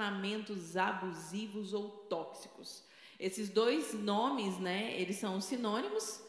[0.00, 2.82] relacionamentos abusivos ou tóxicos.
[3.18, 6.24] Esses dois nomes, né, eles são sinônimos.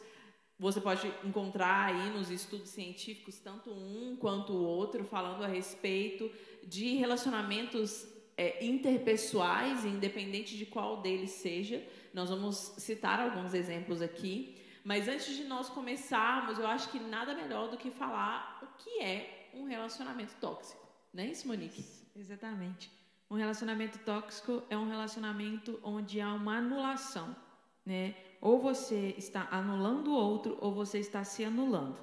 [0.58, 6.30] Você pode encontrar aí nos estudos científicos tanto um quanto o outro falando a respeito
[6.62, 11.82] de relacionamentos é, interpessoais, independente de qual deles seja.
[12.12, 14.58] Nós vamos citar alguns exemplos aqui.
[14.84, 19.00] Mas antes de nós começarmos, eu acho que nada melhor do que falar o que
[19.00, 20.86] é um relacionamento tóxico.
[21.12, 21.84] Não é isso, Monique?
[22.16, 23.01] Exatamente.
[23.32, 27.34] Um relacionamento tóxico é um relacionamento onde há uma anulação,
[27.82, 28.14] né?
[28.42, 31.96] Ou você está anulando o outro ou você está se anulando.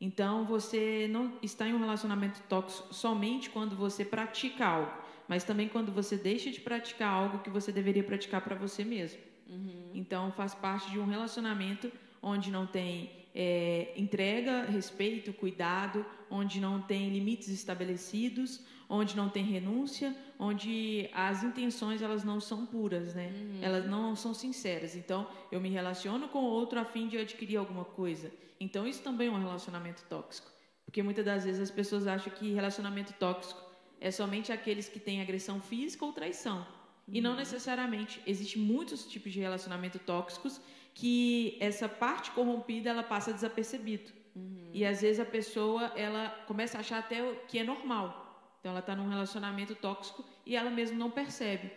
[0.00, 4.92] Então, você não está em um relacionamento tóxico somente quando você pratica algo,
[5.28, 9.20] mas também quando você deixa de praticar algo que você deveria praticar para você mesmo.
[9.46, 9.90] Uhum.
[9.92, 16.80] Então, faz parte de um relacionamento onde não tem é, entrega, respeito, cuidado, onde não
[16.80, 23.32] tem limites estabelecidos, onde não tem renúncia, onde as intenções elas não são puras, né?
[23.34, 23.58] Uhum.
[23.62, 24.94] Elas não são sinceras.
[24.94, 28.30] Então, eu me relaciono com outro a fim de adquirir alguma coisa.
[28.60, 30.50] Então, isso também é um relacionamento tóxico.
[30.84, 33.62] Porque muitas das vezes as pessoas acham que relacionamento tóxico
[33.98, 36.66] é somente aqueles que têm agressão física ou traição.
[37.08, 37.36] E não uhum.
[37.36, 38.20] necessariamente.
[38.26, 40.60] Existem muitos tipos de relacionamento tóxicos
[40.92, 44.10] que essa parte corrompida ela passa desapercebido.
[44.36, 44.70] Uhum.
[44.74, 48.21] E às vezes a pessoa ela começa a achar até que é normal.
[48.62, 51.72] Então ela está num relacionamento tóxico e ela mesmo não percebe.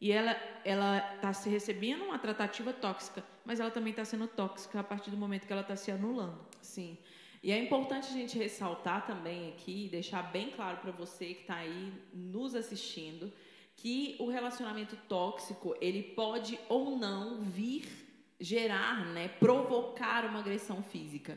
[0.00, 4.78] E ela ela está se recebendo uma tratativa tóxica, mas ela também está sendo tóxica
[4.78, 6.38] a partir do momento que ela está se anulando.
[6.62, 6.96] Sim.
[7.42, 11.56] E é importante a gente ressaltar também aqui, deixar bem claro para você que está
[11.56, 13.32] aí nos assistindo,
[13.74, 18.06] que o relacionamento tóxico ele pode ou não vir
[18.38, 21.36] gerar, né, provocar uma agressão física.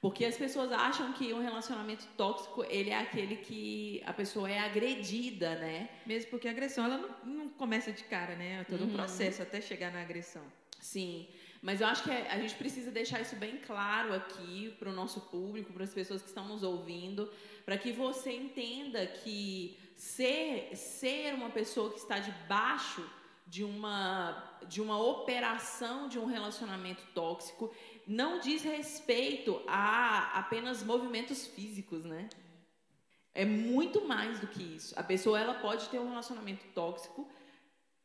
[0.00, 4.58] Porque as pessoas acham que um relacionamento tóxico, ele é aquele que a pessoa é
[4.58, 5.90] agredida, né?
[6.06, 8.60] Mesmo porque a agressão, ela não, não começa de cara, né?
[8.60, 8.88] É todo uhum.
[8.88, 10.42] um processo até chegar na agressão.
[10.80, 11.28] Sim.
[11.60, 15.20] Mas eu acho que a gente precisa deixar isso bem claro aqui para o nosso
[15.20, 17.30] público, para as pessoas que estão nos ouvindo,
[17.66, 23.06] para que você entenda que ser, ser uma pessoa que está debaixo
[23.46, 27.74] de uma, de uma operação de um relacionamento tóxico
[28.10, 32.28] não diz respeito a apenas movimentos físicos, né?
[33.32, 34.98] É muito mais do que isso.
[34.98, 37.30] A pessoa ela pode ter um relacionamento tóxico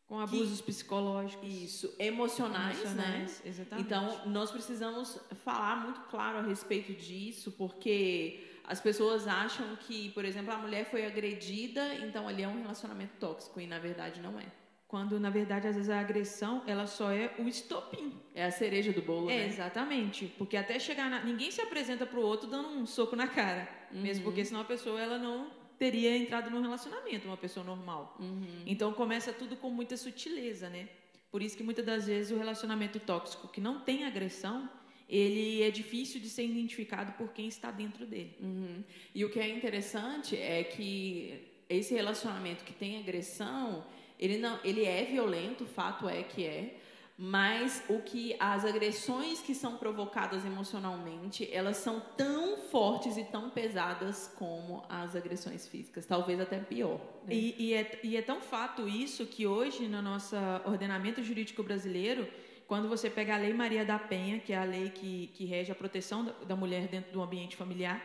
[0.05, 2.83] com abusos que, psicológicos, isso, emocionais, né?
[2.83, 3.49] emocionais, né?
[3.49, 3.85] Exatamente.
[3.87, 10.23] Então nós precisamos falar muito claro a respeito disso, porque as pessoas acham que, por
[10.23, 14.39] exemplo, a mulher foi agredida, então ali é um relacionamento tóxico e na verdade não
[14.39, 14.45] é.
[14.87, 18.13] Quando, na verdade, às vezes a agressão, ela só é o estopim.
[18.35, 19.47] É a cereja do bolo, é, né?
[19.47, 20.27] Exatamente.
[20.37, 21.23] Porque até chegar na...
[21.23, 23.67] Ninguém se apresenta pro outro dando um soco na cara.
[23.91, 24.01] Uhum.
[24.01, 28.15] Mesmo porque senão a pessoa, ela não teria entrado num relacionamento, uma pessoa normal.
[28.19, 28.63] Uhum.
[28.65, 30.87] Então, começa tudo com muita sutileza, né?
[31.31, 34.69] Por isso que, muitas das vezes, o relacionamento tóxico que não tem agressão,
[35.09, 38.37] ele é difícil de ser identificado por quem está dentro dele.
[38.39, 38.83] Uhum.
[39.13, 43.83] E o que é interessante é que esse relacionamento que tem agressão
[44.19, 46.77] ele não, ele é violento, fato é que é,
[47.17, 53.49] mas o que as agressões que são provocadas emocionalmente, elas são tão fortes e tão
[53.49, 56.99] pesadas como as agressões físicas, talvez até pior.
[57.25, 57.35] Né?
[57.35, 62.27] E, e, é, e é tão fato isso que hoje no nosso ordenamento jurídico brasileiro,
[62.67, 65.71] quando você pega a Lei Maria da Penha, que é a lei que, que rege
[65.71, 68.03] a proteção da, da mulher dentro do ambiente familiar,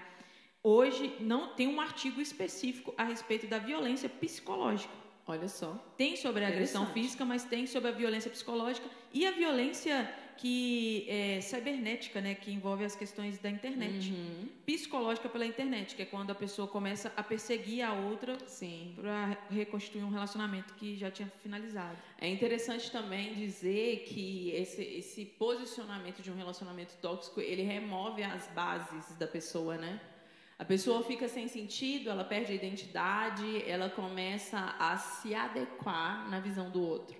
[0.62, 4.99] hoje não tem um artigo específico a respeito da violência psicológica.
[5.30, 5.72] Olha só.
[5.96, 11.06] Tem sobre a agressão física, mas tem sobre a violência psicológica e a violência que
[11.08, 14.48] é cibernética, né, que envolve as questões da internet, uhum.
[14.64, 18.38] psicológica pela internet, que é quando a pessoa começa a perseguir a outra
[18.96, 21.96] para reconstruir um relacionamento que já tinha finalizado.
[22.18, 28.48] É interessante também dizer que esse, esse posicionamento de um relacionamento tóxico ele remove as
[28.48, 30.00] bases da pessoa, né?
[30.60, 36.38] A pessoa fica sem sentido, ela perde a identidade, ela começa a se adequar na
[36.38, 37.16] visão do outro.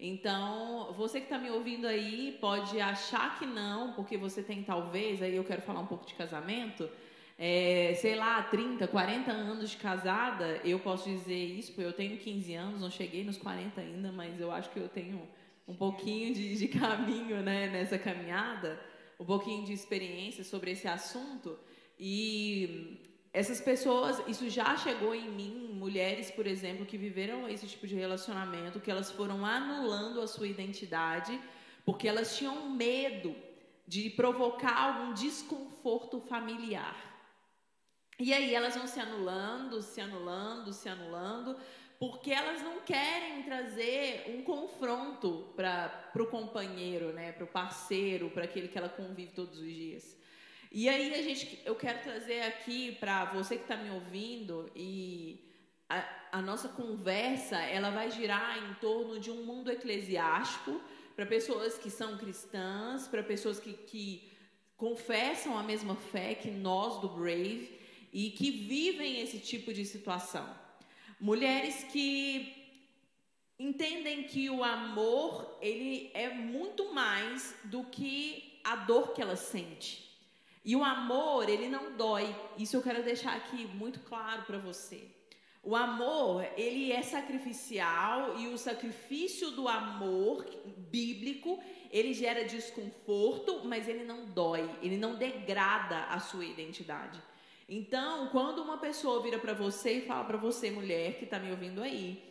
[0.00, 5.20] Então, você que está me ouvindo aí pode achar que não, porque você tem talvez,
[5.20, 6.88] aí eu quero falar um pouco de casamento,
[7.38, 12.16] é, sei lá, 30, 40 anos de casada, eu posso dizer isso, porque eu tenho
[12.16, 15.28] 15 anos, não cheguei nos 40 ainda, mas eu acho que eu tenho
[15.68, 18.80] um pouquinho de, de caminho né, nessa caminhada,
[19.20, 21.67] um pouquinho de experiência sobre esse assunto.
[21.98, 23.00] E
[23.32, 27.94] essas pessoas, isso já chegou em mim, mulheres, por exemplo, que viveram esse tipo de
[27.94, 31.38] relacionamento, que elas foram anulando a sua identidade,
[31.84, 33.34] porque elas tinham medo
[33.86, 36.96] de provocar algum desconforto familiar.
[38.18, 41.56] E aí elas vão se anulando, se anulando, se anulando,
[41.98, 48.44] porque elas não querem trazer um confronto para o companheiro, né, para o parceiro, para
[48.44, 50.17] aquele que ela convive todos os dias.
[50.70, 55.40] E aí a gente, eu quero trazer aqui para você que está me ouvindo e
[55.88, 60.78] a, a, nossa conversa ela vai girar em torno de um mundo eclesiástico
[61.16, 64.30] para pessoas que são cristãs, para pessoas que, que
[64.76, 67.78] confessam a mesma fé que nós do Brave
[68.12, 70.54] e que vivem esse tipo de situação.
[71.18, 72.54] Mulheres que
[73.58, 80.07] entendem que o amor ele é muito mais do que a dor que ela sente.
[80.70, 82.26] E o amor, ele não dói.
[82.58, 85.00] Isso eu quero deixar aqui muito claro para você.
[85.62, 90.44] O amor, ele é sacrificial e o sacrifício do amor
[90.90, 91.58] bíblico,
[91.90, 97.18] ele gera desconforto, mas ele não dói, ele não degrada a sua identidade.
[97.66, 101.50] Então, quando uma pessoa vira para você e fala para você, mulher que está me
[101.50, 102.22] ouvindo aí,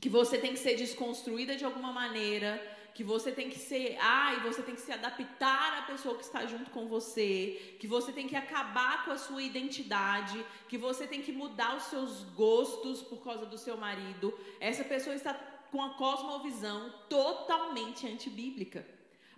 [0.00, 2.50] que você tem que ser desconstruída de alguma maneira,
[2.96, 6.46] que você tem que ser, ai, você tem que se adaptar à pessoa que está
[6.46, 11.20] junto com você, que você tem que acabar com a sua identidade, que você tem
[11.20, 14.32] que mudar os seus gostos por causa do seu marido.
[14.58, 15.34] Essa pessoa está
[15.70, 18.86] com a cosmovisão totalmente antibíblica.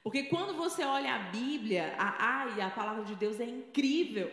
[0.04, 4.30] Porque quando você olha a Bíblia, a, ai, a palavra de Deus é incrível.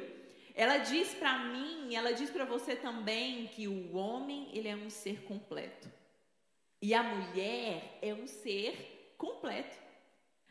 [0.54, 4.92] Ela diz para mim, ela diz para você também que o homem, ele é um
[4.92, 5.92] ser completo.
[6.80, 9.77] E a mulher é um ser completo.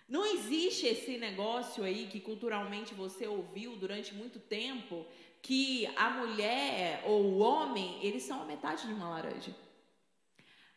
[0.08, 5.06] Não existe esse negócio aí que culturalmente você ouviu durante muito tempo
[5.40, 9.54] que a mulher ou o homem, eles são a metade de uma laranja.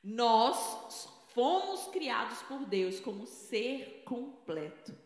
[0.04, 4.98] Nós fomos criados por Deus como ser completo.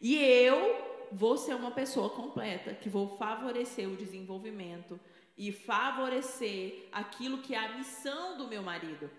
[0.00, 4.98] E eu vou ser uma pessoa completa, que vou favorecer o desenvolvimento
[5.36, 9.10] e favorecer aquilo que é a missão do meu marido.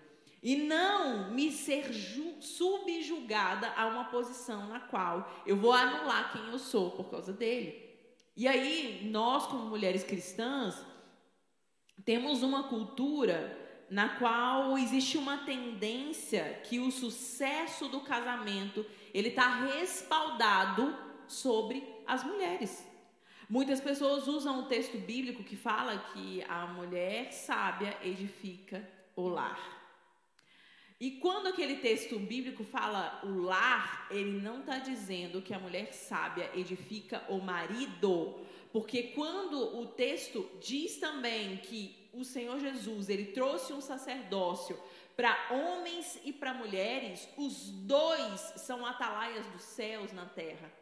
[0.44, 1.90] E não me ser
[2.38, 7.82] subjugada a uma posição na qual eu vou anular quem eu sou por causa dele.
[8.36, 10.76] E aí, nós, como mulheres cristãs,
[12.04, 13.58] temos uma cultura
[13.88, 20.94] na qual existe uma tendência que o sucesso do casamento ele está respaldado
[21.26, 22.86] sobre as mulheres.
[23.48, 28.86] Muitas pessoas usam o texto bíblico que fala que a mulher sábia edifica
[29.16, 29.83] o lar.
[31.04, 35.92] E quando aquele texto bíblico fala o lar, ele não está dizendo que a mulher
[35.92, 38.34] sábia edifica o marido,
[38.72, 44.80] porque quando o texto diz também que o Senhor Jesus ele trouxe um sacerdócio
[45.14, 50.72] para homens e para mulheres, os dois são atalaias dos céus na terra.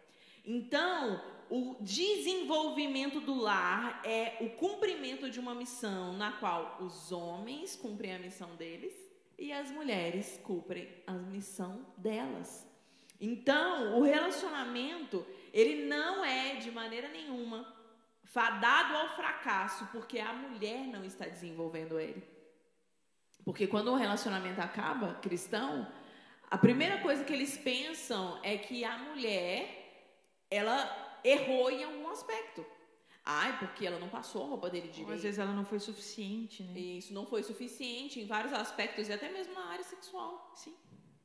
[0.46, 1.20] Então,
[1.50, 8.14] o desenvolvimento do lar é o cumprimento de uma missão na qual os homens cumprem
[8.14, 12.66] a missão deles e as mulheres cumprem a missão delas.
[13.20, 17.66] Então, o relacionamento, ele não é de maneira nenhuma
[18.24, 22.22] fadado ao fracasso porque a mulher não está desenvolvendo ele.
[23.44, 25.86] Porque quando um relacionamento acaba, cristão,
[26.50, 30.14] a primeira coisa que eles pensam é que a mulher
[30.50, 32.64] ela errou em algum aspecto.
[33.24, 35.08] Ai, porque ela não passou a roupa dele direito.
[35.08, 36.78] Ou às vezes ela não foi suficiente, né?
[36.78, 40.52] Isso, não foi suficiente em vários aspectos e até mesmo na área sexual.
[40.56, 40.74] Sim.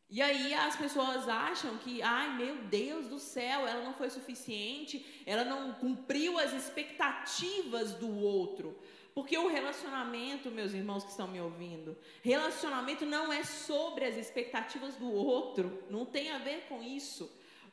[0.09, 5.23] E aí as pessoas acham que, ai meu Deus do céu, ela não foi suficiente,
[5.25, 8.77] ela não cumpriu as expectativas do outro.
[9.13, 14.95] Porque o relacionamento, meus irmãos que estão me ouvindo, relacionamento não é sobre as expectativas
[14.95, 17.29] do outro, não tem a ver com isso.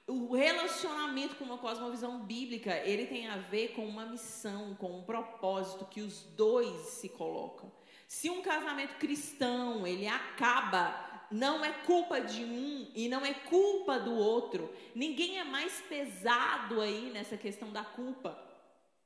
[0.07, 5.03] O relacionamento com uma cosmovisão bíblica, ele tem a ver com uma missão, com um
[5.03, 7.73] propósito que os dois se colocam.
[8.07, 13.99] Se um casamento cristão, ele acaba, não é culpa de um e não é culpa
[13.99, 14.71] do outro.
[14.95, 18.39] Ninguém é mais pesado aí nessa questão da culpa.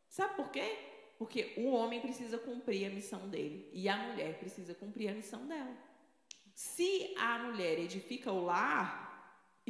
[0.09, 0.79] Sabe por quê?
[1.17, 5.47] Porque o homem precisa cumprir a missão dele e a mulher precisa cumprir a missão
[5.47, 5.77] dela.
[6.55, 9.08] Se a mulher edifica o lar,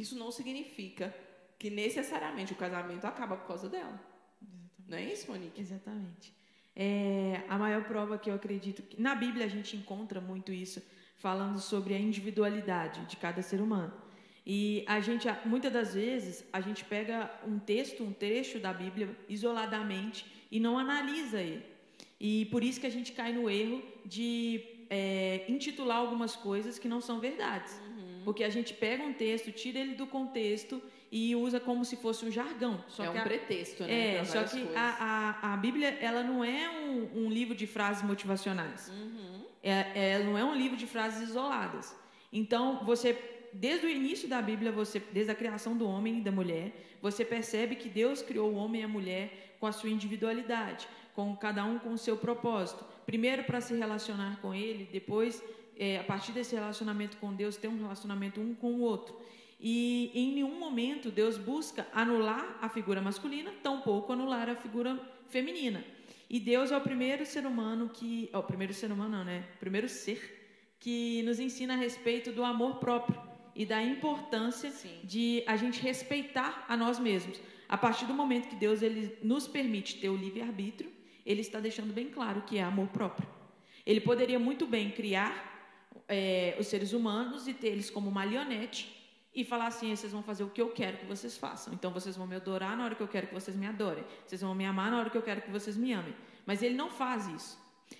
[0.01, 1.15] isso não significa
[1.57, 3.99] que necessariamente o casamento acaba por causa dela.
[4.41, 4.89] Exatamente.
[4.89, 5.59] Não é isso, Monique?
[5.59, 6.33] Exatamente.
[6.75, 10.81] É, a maior prova que eu acredito que na Bíblia a gente encontra muito isso,
[11.17, 13.93] falando sobre a individualidade de cada ser humano.
[14.45, 19.15] E a gente, muitas das vezes, a gente pega um texto, um trecho da Bíblia
[19.27, 21.65] isoladamente e não analisa ele.
[22.19, 26.87] E por isso que a gente cai no erro de é, intitular algumas coisas que
[26.87, 27.79] não são verdades.
[28.19, 28.23] Uhum.
[28.25, 32.25] Porque a gente pega um texto, tira ele do contexto e usa como se fosse
[32.25, 32.83] um jargão.
[32.87, 34.17] Só é um a, pretexto, né?
[34.17, 38.03] É, só que a, a, a, Bíblia ela não é um, um livro de frases
[38.03, 38.89] motivacionais.
[38.89, 39.43] Uhum.
[39.63, 41.95] É, é, não é um livro de frases isoladas.
[42.31, 43.17] Então, você,
[43.51, 46.71] desde o início da Bíblia, você, desde a criação do homem e da mulher,
[47.01, 51.35] você percebe que Deus criou o homem e a mulher com a sua individualidade, com
[51.35, 52.85] cada um com o seu propósito.
[53.05, 55.43] Primeiro para se relacionar com Ele, depois,
[55.79, 59.17] é, a partir desse relacionamento com Deus, ter um relacionamento um com o outro.
[59.59, 65.83] E em nenhum momento Deus busca anular a figura masculina, tampouco anular a figura feminina.
[66.29, 68.29] E Deus é o primeiro ser humano que.
[68.33, 69.45] Ó, o primeiro ser humano, não, né?
[69.55, 70.37] O primeiro ser
[70.79, 73.19] que nos ensina a respeito do amor próprio
[73.55, 74.99] e da importância Sim.
[75.03, 77.41] de a gente respeitar a nós mesmos.
[77.67, 80.91] A partir do momento que Deus ele nos permite ter o livre-arbítrio,
[81.25, 83.27] ele está deixando bem claro que é amor próprio.
[83.85, 85.48] Ele poderia muito bem criar
[86.09, 88.93] é, os seres humanos e ter eles como marionete
[89.33, 91.73] e falar assim: vocês vão fazer o que eu quero que vocês façam.
[91.73, 94.03] Então vocês vão me adorar na hora que eu quero que vocês me adorem.
[94.25, 96.15] Vocês vão me amar na hora que eu quero que vocês me amem.
[96.45, 97.57] Mas ele não faz isso.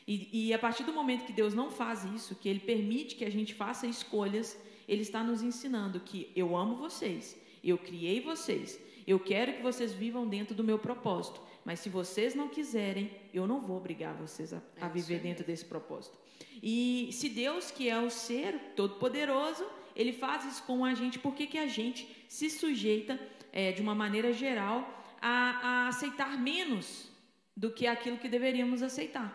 [0.07, 3.25] E, e a partir do momento que Deus não faz isso, que ele permite que
[3.25, 8.79] a gente faça escolhas, ele está nos ensinando que eu amo vocês, eu criei vocês,
[9.11, 11.41] eu quero que vocês vivam dentro do meu propósito.
[11.65, 15.19] Mas se vocês não quiserem, eu não vou obrigar vocês a, a É viver aí.
[15.21, 16.17] dentro desse propósito.
[16.61, 21.33] E se Deus, que é o ser todo-poderoso, ele faz isso com a gente, por
[21.33, 23.19] que, que a gente se sujeita,
[23.51, 24.77] é, de uma maneira geral,
[25.21, 27.09] a, a aceitar menos
[27.55, 29.29] do que aquilo que deveríamos aceitar?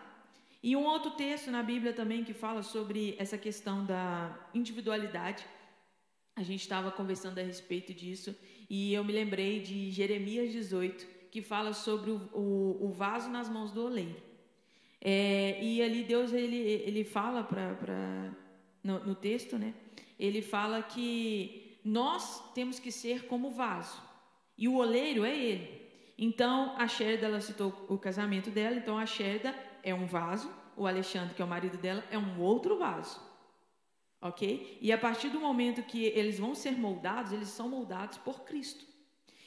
[0.63, 5.45] E um outro texto na Bíblia também que fala sobre essa questão da individualidade.
[6.35, 8.35] A gente estava conversando a respeito disso
[8.69, 13.47] e eu me lembrei de Jeremias 18, que fala sobre o, o, o vaso nas
[13.47, 14.21] mãos do oleiro.
[14.99, 18.33] É, e ali Deus ele, ele fala para
[18.83, 19.73] no, no texto, né?
[20.19, 24.01] Ele fala que nós temos que ser como vaso
[24.57, 25.85] e o oleiro é ele.
[26.17, 30.85] Então a Sherda ela citou o casamento dela, então a Sherda é um vaso, o
[30.87, 33.21] Alexandre que é o marido dela é um outro vaso.
[34.25, 34.79] Ok?
[34.81, 38.83] E a partir do momento que eles vão ser moldados, eles são moldados por Cristo.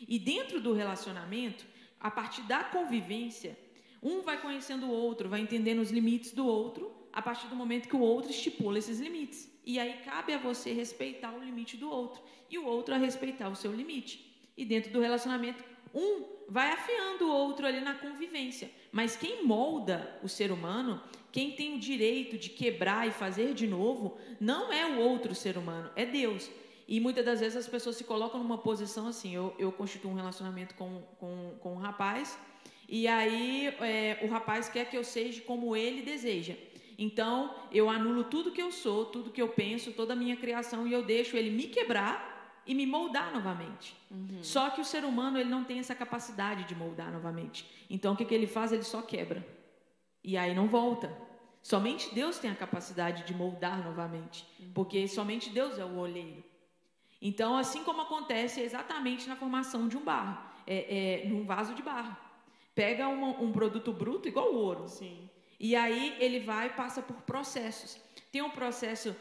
[0.06, 1.66] E dentro do relacionamento,
[1.99, 3.58] a partir da convivência,
[4.00, 7.88] um vai conhecendo o outro, vai entendendo os limites do outro, a partir do momento
[7.88, 9.50] que o outro estipula esses limites.
[9.66, 13.49] E aí cabe a você respeitar o limite do outro e o outro a respeitar
[13.49, 14.32] o seu limite.
[14.56, 18.70] E dentro do relacionamento, um vai afiando o outro ali na convivência.
[18.92, 23.66] Mas quem molda o ser humano, quem tem o direito de quebrar e fazer de
[23.66, 26.50] novo, não é o outro ser humano, é Deus.
[26.87, 30.14] E muitas das vezes as pessoas se colocam numa posição assim: eu, eu constituo um
[30.14, 32.38] relacionamento com, com, com um rapaz,
[32.88, 36.54] e aí é, o rapaz quer que eu seja como ele deseja.
[36.99, 40.88] Então eu anulo tudo que eu sou, tudo que eu penso, toda a minha criação,
[40.88, 43.94] e eu deixo ele me quebrar e me moldar novamente.
[44.11, 44.42] Uhum.
[44.42, 47.66] Só que o ser humano ele não tem essa capacidade de moldar novamente.
[47.88, 48.73] Então o que, que ele faz?
[48.73, 49.57] Ele só quebra.
[50.22, 51.16] E aí não volta.
[51.62, 54.46] Somente Deus tem a capacidade de moldar novamente.
[54.75, 56.44] Porque somente Deus é o oleiro.
[57.20, 61.82] Então, assim como acontece exatamente na formação de um barro, é, é, num vaso de
[61.82, 62.16] barro.
[62.75, 64.88] Pega uma, um produto bruto igual o ouro.
[64.88, 65.28] Sim.
[65.58, 68.00] E aí ele vai e passa por processos.
[68.30, 69.16] Tem um processo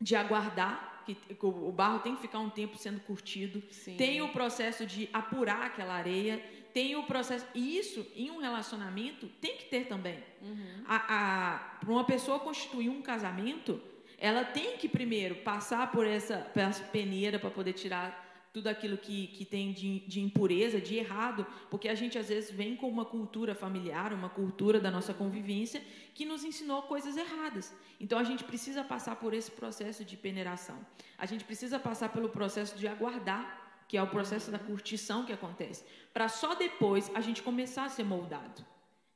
[0.00, 3.62] de aguardar, que o barro tem que ficar um tempo sendo curtido.
[3.70, 3.96] Sim.
[3.96, 6.42] Tem o processo de apurar aquela areia.
[6.76, 7.46] Tem o processo.
[7.54, 10.22] E isso, em um relacionamento, tem que ter também.
[10.42, 10.84] Uhum.
[10.84, 13.80] Para uma pessoa constituir um casamento,
[14.18, 18.98] ela tem que primeiro passar por essa, por essa peneira para poder tirar tudo aquilo
[18.98, 22.90] que, que tem de, de impureza, de errado, porque a gente às vezes vem com
[22.90, 25.82] uma cultura familiar, uma cultura da nossa convivência
[26.14, 27.74] que nos ensinou coisas erradas.
[27.98, 30.78] Então a gente precisa passar por esse processo de peneiração.
[31.16, 35.32] A gente precisa passar pelo processo de aguardar, que é o processo da curtição que
[35.32, 38.64] acontece, para só depois a gente começar a ser moldado.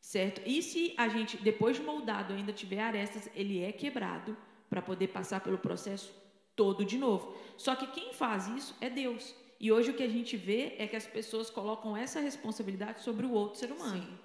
[0.00, 0.40] Certo?
[0.46, 4.36] E se a gente, depois de moldado, ainda tiver arestas, ele é quebrado
[4.68, 6.14] para poder passar pelo processo
[6.56, 7.36] todo de novo.
[7.56, 9.34] Só que quem faz isso é Deus.
[9.58, 13.26] E hoje o que a gente vê é que as pessoas colocam essa responsabilidade sobre
[13.26, 14.02] o outro ser humano.
[14.02, 14.18] Sim.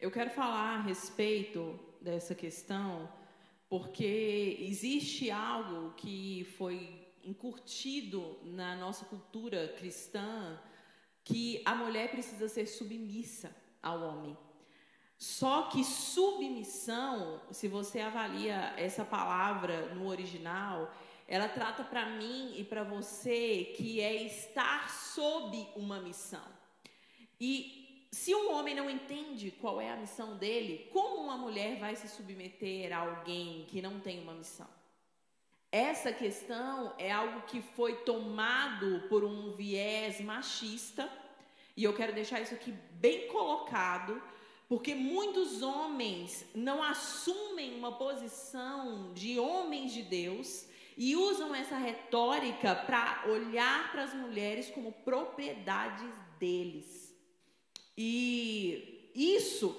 [0.00, 3.08] Eu quero falar a respeito dessa questão
[3.68, 10.58] porque existe algo que foi incutido na nossa cultura cristã
[11.24, 14.36] que a mulher precisa ser submissa ao homem.
[15.16, 20.92] Só que submissão, se você avalia essa palavra no original,
[21.28, 26.44] ela trata para mim e para você que é estar sob uma missão.
[27.40, 31.96] E se um homem não entende qual é a missão dele, como uma mulher vai
[31.96, 34.68] se submeter a alguém que não tem uma missão?
[35.72, 41.10] Essa questão é algo que foi tomado por um viés machista,
[41.74, 44.22] e eu quero deixar isso aqui bem colocado,
[44.68, 52.74] porque muitos homens não assumem uma posição de homens de Deus e usam essa retórica
[52.74, 57.16] para olhar para as mulheres como propriedades deles.
[57.96, 59.74] E isso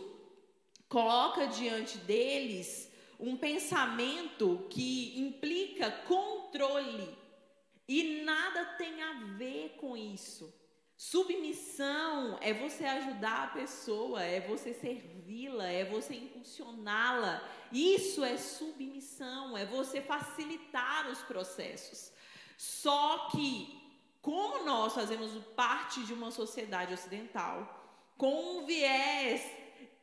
[0.90, 2.92] coloca diante deles
[3.30, 7.18] um pensamento que implica controle
[7.88, 10.53] e nada tem a ver com isso.
[10.98, 17.42] Submissão é você ajudar a pessoa, é você servi-la, é você impulsioná-la.
[17.72, 22.12] Isso é submissão, é você facilitar os processos.
[22.58, 23.82] Só que,
[24.22, 29.50] como nós fazemos parte de uma sociedade ocidental, com um viés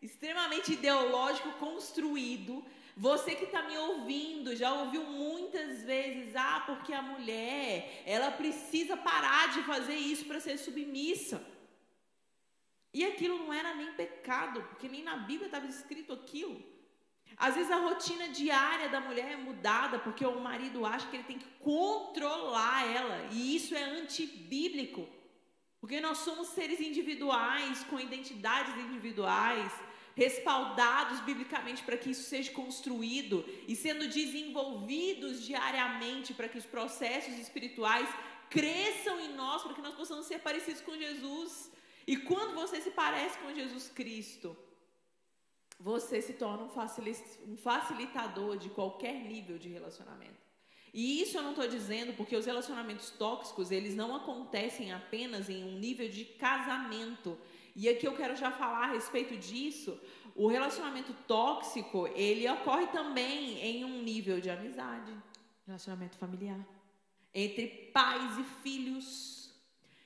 [0.02, 2.64] extremamente ideológico construído,
[3.06, 8.94] você que está me ouvindo já ouviu muitas vezes, ah, porque a mulher, ela precisa
[8.94, 11.42] parar de fazer isso para ser submissa.
[12.92, 16.62] E aquilo não era nem pecado, porque nem na Bíblia estava escrito aquilo.
[17.38, 21.30] Às vezes a rotina diária da mulher é mudada porque o marido acha que ele
[21.30, 25.08] tem que controlar ela, e isso é antibíblico.
[25.80, 29.72] Porque nós somos seres individuais, com identidades individuais,
[30.20, 33.36] respaldados biblicamente para que isso seja construído
[33.66, 38.06] e sendo desenvolvidos diariamente para que os processos espirituais
[38.50, 41.70] cresçam em nós, para que nós possamos ser parecidos com Jesus.
[42.06, 44.54] E quando você se parece com Jesus Cristo,
[45.78, 50.50] você se torna um facilitador de qualquer nível de relacionamento.
[50.92, 55.64] E isso eu não estou dizendo porque os relacionamentos tóxicos, eles não acontecem apenas em
[55.64, 57.38] um nível de casamento.
[57.74, 59.98] E aqui eu quero já falar a respeito disso.
[60.34, 65.12] O relacionamento tóxico, ele ocorre também em um nível de amizade.
[65.66, 66.64] Relacionamento familiar.
[67.34, 69.52] Entre pais e filhos.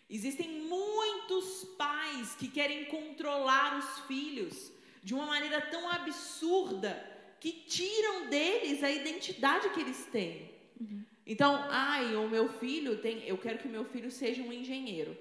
[0.09, 4.73] Existem muitos pais que querem controlar os filhos
[5.03, 10.51] de uma maneira tão absurda que tiram deles a identidade que eles têm.
[10.81, 11.05] Uhum.
[11.27, 15.17] Então, ai, o meu filho tem, eu quero que meu filho seja um engenheiro.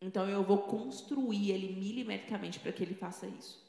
[0.00, 3.64] Então eu vou construir ele milimetricamente para que ele faça isso.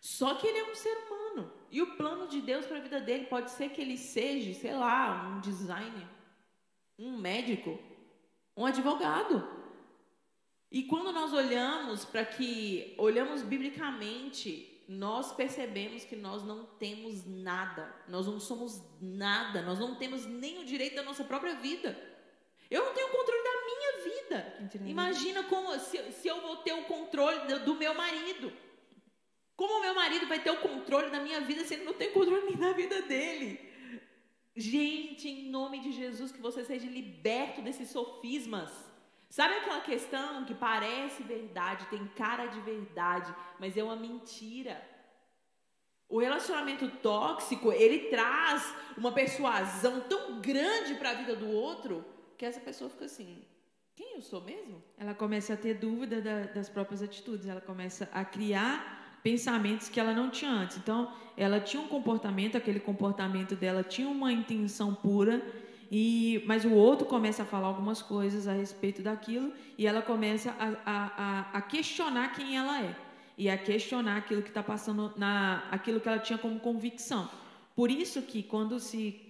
[0.00, 1.52] Só que ele é um ser humano.
[1.70, 4.74] E o plano de Deus para a vida dele pode ser que ele seja, sei
[4.74, 6.08] lá, um designer,
[6.98, 7.78] um médico,
[8.56, 9.46] um advogado.
[10.70, 17.94] E quando nós olhamos para que, olhamos biblicamente, nós percebemos que nós não temos nada,
[18.08, 21.96] nós não somos nada, nós não temos nem o direito da nossa própria vida.
[22.70, 23.49] Eu não tenho controle da.
[24.78, 28.52] Imagina como se, se eu vou ter o controle do, do meu marido.
[29.56, 32.12] Como o meu marido vai ter o controle da minha vida se ele não tem
[32.12, 33.60] controle nem da vida dele?
[34.56, 38.70] Gente, em nome de Jesus, que você seja liberto desses sofismas.
[39.28, 44.82] Sabe aquela questão que parece verdade, tem cara de verdade, mas é uma mentira?
[46.08, 52.04] O relacionamento tóxico, ele traz uma persuasão tão grande para a vida do outro
[52.36, 53.44] que essa pessoa fica assim:
[54.00, 54.82] quem eu sou mesmo?
[54.96, 60.00] Ela começa a ter dúvida da, das próprias atitudes, ela começa a criar pensamentos que
[60.00, 60.78] ela não tinha antes.
[60.78, 65.42] Então, ela tinha um comportamento, aquele comportamento dela tinha uma intenção pura,
[65.92, 70.54] e mas o outro começa a falar algumas coisas a respeito daquilo e ela começa
[70.58, 72.96] a, a, a questionar quem ela é
[73.36, 77.28] e a questionar aquilo que está passando na aquilo que ela tinha como convicção.
[77.74, 79.20] Por isso que quando se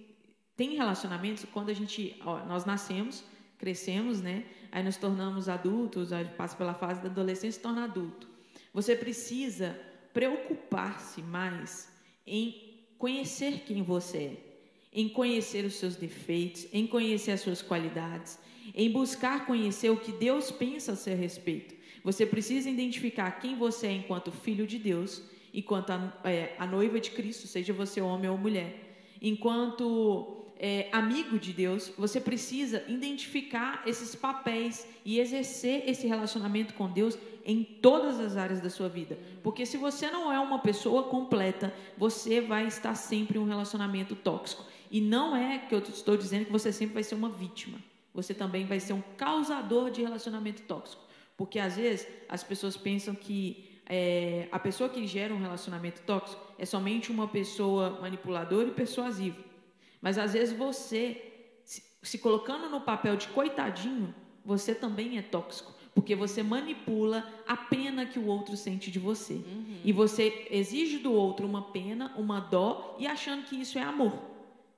[0.55, 3.23] tem relacionamentos, quando a gente, ó, nós nascemos,
[3.57, 4.43] crescemos, né?
[4.71, 8.27] Aí nos tornamos adultos, aí passa pela fase da adolescência e torna adulto.
[8.73, 9.77] Você precisa
[10.13, 11.91] preocupar-se mais
[12.25, 14.37] em conhecer quem você é,
[14.93, 18.37] em conhecer os seus defeitos, em conhecer as suas qualidades,
[18.73, 21.75] em buscar conhecer o que Deus pensa a seu respeito.
[22.03, 25.21] Você precisa identificar quem você é enquanto filho de Deus,
[25.53, 31.39] enquanto a, é, a noiva de Cristo, seja você homem ou mulher, enquanto é, amigo
[31.39, 38.19] de Deus, você precisa identificar esses papéis e exercer esse relacionamento com Deus em todas
[38.19, 39.17] as áreas da sua vida.
[39.41, 44.15] Porque se você não é uma pessoa completa, você vai estar sempre em um relacionamento
[44.15, 44.63] tóxico.
[44.91, 47.79] E não é que eu estou dizendo que você sempre vai ser uma vítima.
[48.13, 51.01] Você também vai ser um causador de relacionamento tóxico.
[51.35, 56.39] Porque às vezes as pessoas pensam que é, a pessoa que gera um relacionamento tóxico
[56.59, 59.49] é somente uma pessoa manipuladora e persuasiva.
[60.01, 61.21] Mas às vezes você,
[62.01, 65.73] se, colocando no papel de coitadinho, você também é tóxico.
[65.93, 69.33] Porque você manipula a pena que o outro sente de você.
[69.33, 69.81] Uhum.
[69.83, 74.13] E você exige do outro uma pena, uma dó, e achando que isso é amor.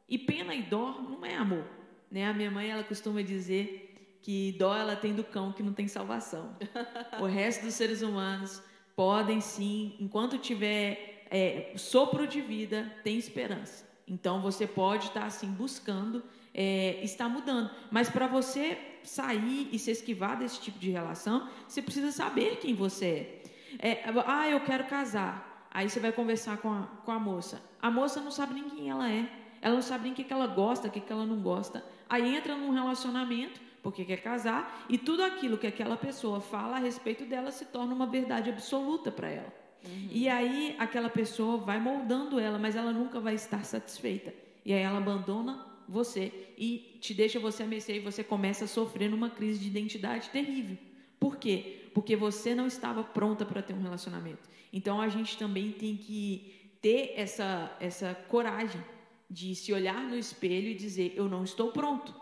[0.09, 1.65] E pena e dó não é amor.
[2.11, 2.27] Né?
[2.27, 5.87] A minha mãe ela costuma dizer que dó ela tem do cão que não tem
[5.87, 6.55] salvação.
[7.21, 8.61] o resto dos seres humanos
[8.95, 13.92] podem sim, enquanto tiver é, sopro de vida, tem esperança.
[14.07, 17.71] Então você pode estar assim buscando é, estar mudando.
[17.89, 22.75] Mas para você sair e se esquivar desse tipo de relação, você precisa saber quem
[22.75, 23.41] você
[23.79, 23.89] é.
[23.89, 24.03] é.
[24.25, 25.67] Ah, eu quero casar.
[25.71, 27.61] Aí você vai conversar com a, com a moça.
[27.81, 29.27] A moça não sabe nem quem ela é.
[29.61, 31.83] Ela não sabe nem o que, ela gosta, o que ela não gosta.
[32.07, 36.79] Aí entra num relacionamento, porque quer casar, e tudo aquilo que aquela pessoa fala a
[36.79, 39.62] respeito dela se torna uma verdade absoluta para ela.
[39.85, 40.09] Uhum.
[40.11, 44.33] E aí aquela pessoa vai moldando ela, mas ela nunca vai estar satisfeita.
[44.65, 48.67] E aí ela abandona você e te deixa você a mercê e você começa a
[48.67, 50.77] sofrer numa crise de identidade terrível.
[51.19, 51.89] Por quê?
[51.93, 54.49] Porque você não estava pronta para ter um relacionamento.
[54.71, 58.81] Então a gente também tem que ter essa, essa coragem
[59.29, 62.13] de se olhar no espelho e dizer: eu não estou pronto,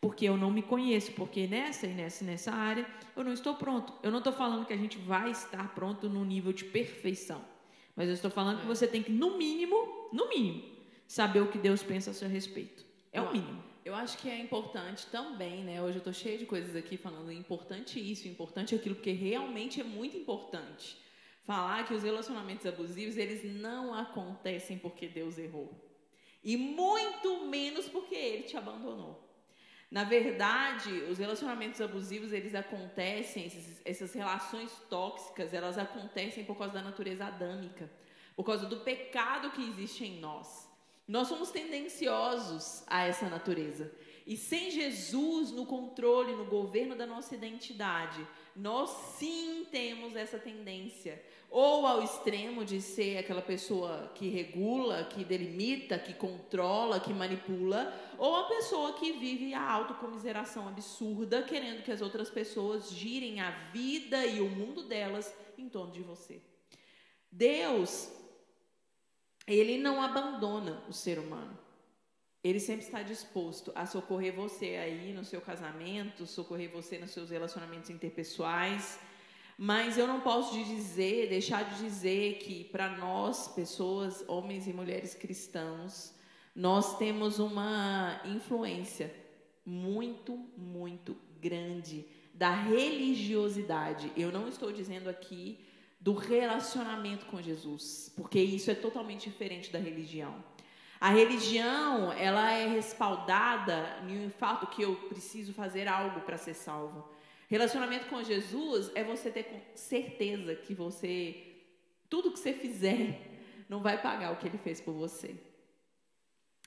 [0.00, 3.54] porque eu não me conheço, porque nessa e nessa e nessa área eu não estou
[3.54, 3.92] pronto.
[4.02, 7.44] Eu não estou falando que a gente vai estar pronto no nível de perfeição,
[7.96, 10.62] mas eu estou falando que você tem que, no mínimo, no mínimo,
[11.06, 12.84] saber o que Deus pensa a seu respeito.
[13.12, 13.62] É o mínimo.
[13.84, 15.82] Eu acho que é importante também, né?
[15.82, 19.84] Hoje eu estou cheia de coisas aqui falando importante isso, importante aquilo, porque realmente é
[19.84, 20.98] muito importante
[21.42, 25.88] falar que os relacionamentos abusivos eles não acontecem porque Deus errou
[26.42, 29.27] e muito menos porque Ele te abandonou.
[29.90, 36.74] Na verdade, os relacionamentos abusivos eles acontecem, esses, essas relações tóxicas, elas acontecem por causa
[36.74, 37.90] da natureza adâmica,
[38.36, 40.68] por causa do pecado que existe em nós.
[41.06, 43.90] Nós somos tendenciosos a essa natureza.
[44.26, 51.24] E sem Jesus no controle, no governo da nossa identidade, nós sim temos essa tendência.
[51.50, 57.92] Ou ao extremo de ser aquela pessoa que regula, que delimita, que controla, que manipula,
[58.18, 63.50] ou a pessoa que vive a autocomiseração absurda, querendo que as outras pessoas girem a
[63.72, 66.42] vida e o mundo delas em torno de você.
[67.32, 68.12] Deus
[69.48, 71.58] ele não abandona o ser humano.
[72.44, 77.30] Ele sempre está disposto a socorrer você aí no seu casamento, socorrer você nos seus
[77.30, 79.00] relacionamentos interpessoais.
[79.60, 85.14] Mas eu não posso dizer, deixar de dizer que para nós, pessoas, homens e mulheres
[85.14, 86.14] cristãos,
[86.54, 89.12] nós temos uma influência
[89.66, 94.12] muito, muito grande da religiosidade.
[94.16, 95.58] Eu não estou dizendo aqui
[96.00, 100.44] do relacionamento com Jesus, porque isso é totalmente diferente da religião.
[101.00, 107.08] A religião, ela é respaldada no fato que eu preciso fazer algo para ser salvo.
[107.48, 111.44] Relacionamento com Jesus é você ter certeza que você
[112.08, 113.20] tudo que você fizer
[113.68, 115.34] não vai pagar o que ele fez por você.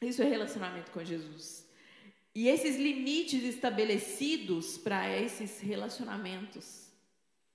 [0.01, 1.67] Isso é relacionamento com Jesus.
[2.33, 6.91] E esses limites estabelecidos para esses relacionamentos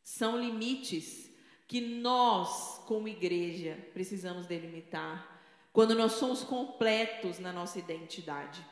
[0.02, 1.30] são limites
[1.66, 5.34] que nós, como igreja, precisamos delimitar
[5.72, 8.64] quando nós somos completos na nossa identidade.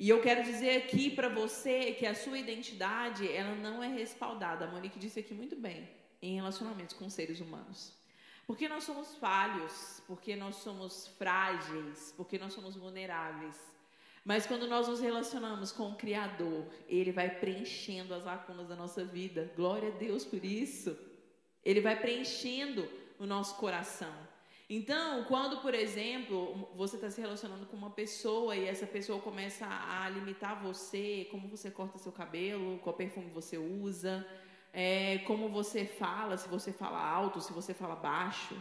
[0.00, 4.64] E eu quero dizer aqui para você que a sua identidade, ela não é respaldada.
[4.64, 5.86] A Monique disse aqui muito bem,
[6.22, 7.92] em relacionamentos com seres humanos.
[8.46, 13.58] Porque nós somos falhos, porque nós somos frágeis, porque nós somos vulneráveis.
[14.24, 19.04] Mas quando nós nos relacionamos com o Criador, Ele vai preenchendo as lacunas da nossa
[19.04, 19.52] vida.
[19.54, 20.96] Glória a Deus por isso.
[21.62, 24.14] Ele vai preenchendo o nosso coração.
[24.72, 29.66] Então, quando, por exemplo, você está se relacionando com uma pessoa e essa pessoa começa
[29.66, 34.24] a limitar você, como você corta seu cabelo, qual perfume você usa,
[34.72, 38.54] é, como você fala, se você fala alto, se você fala baixo,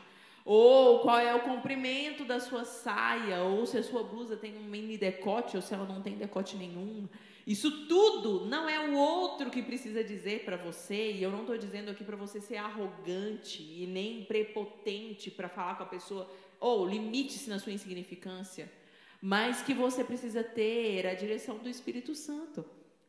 [0.43, 4.63] ou qual é o comprimento da sua saia, ou se a sua blusa tem um
[4.63, 7.07] mini decote ou se ela não tem decote nenhum.
[7.49, 11.57] Isso tudo não é o outro que precisa dizer para você, e eu não estou
[11.57, 16.83] dizendo aqui para você ser arrogante e nem prepotente para falar com a pessoa, ou
[16.83, 18.71] oh, limite-se na sua insignificância,
[19.19, 22.63] mas que você precisa ter a direção do Espírito Santo.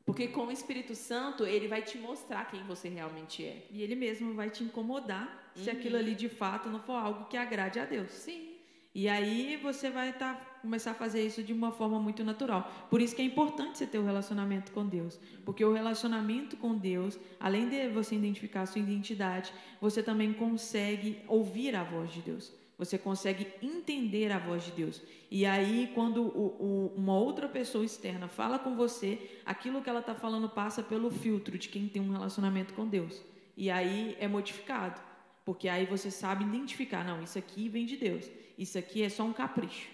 [0.07, 3.67] Porque com o Espírito Santo, ele vai te mostrar quem você realmente é.
[3.71, 5.65] E ele mesmo vai te incomodar uhum.
[5.65, 8.11] se aquilo ali de fato não for algo que agrade a Deus.
[8.11, 8.50] Sim.
[8.93, 12.71] E aí você vai tá, começar a fazer isso de uma forma muito natural.
[12.91, 15.19] Por isso que é importante você ter o um relacionamento com Deus.
[15.45, 21.23] Porque o relacionamento com Deus, além de você identificar a sua identidade, você também consegue
[21.29, 22.53] ouvir a voz de Deus.
[22.77, 25.03] Você consegue entender a voz de Deus.
[25.31, 30.01] E aí, quando o, o, uma outra pessoa externa fala com você, aquilo que ela
[30.01, 33.23] está falando passa pelo filtro de quem tem um relacionamento com Deus.
[33.57, 35.01] E aí é modificado.
[35.45, 38.31] Porque aí você sabe identificar, não, isso aqui vem de Deus.
[38.61, 39.89] Isso aqui é só um capricho.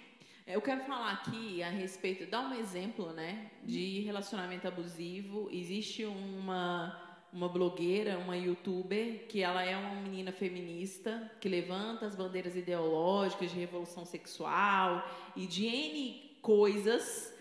[0.45, 5.49] Eu quero falar aqui a respeito, dar um exemplo, né, de relacionamento abusivo.
[5.53, 7.01] Existe uma
[7.33, 13.51] uma blogueira, uma youtuber, que ela é uma menina feminista, que levanta as bandeiras ideológicas
[13.51, 17.33] de revolução sexual e de N coisas.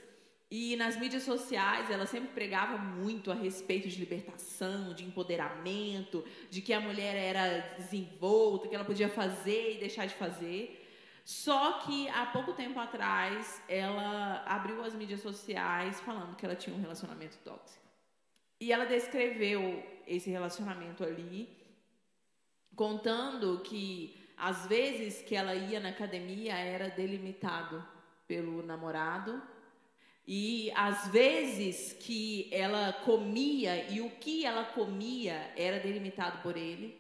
[0.52, 6.62] E nas mídias sociais ela sempre pregava muito a respeito de libertação, de empoderamento, de
[6.62, 10.85] que a mulher era desenvolta, que ela podia fazer e deixar de fazer.
[11.26, 16.76] Só que há pouco tempo atrás ela abriu as mídias sociais falando que ela tinha
[16.76, 17.84] um relacionamento tóxico.
[18.62, 21.50] E ela descreveu esse relacionamento ali,
[22.76, 27.84] contando que às vezes que ela ia na academia era delimitado
[28.28, 29.42] pelo namorado
[30.28, 37.00] e às vezes que ela comia e o que ela comia era delimitado por ele.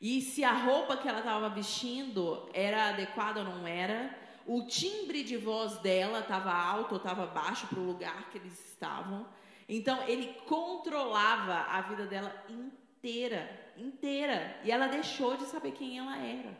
[0.00, 4.14] E se a roupa que ela estava vestindo era adequada ou não era,
[4.46, 8.70] o timbre de voz dela estava alto ou estava baixo para o lugar que eles
[8.70, 9.26] estavam.
[9.68, 16.16] Então ele controlava a vida dela inteira, inteira, e ela deixou de saber quem ela
[16.18, 16.56] era.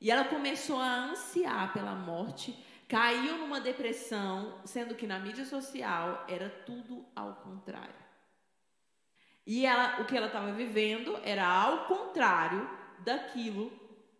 [0.00, 6.24] E ela começou a ansiar pela morte, caiu numa depressão, sendo que na mídia social
[6.28, 7.94] era tudo ao contrário.
[9.46, 13.72] E ela, o que ela estava vivendo era ao contrário daquilo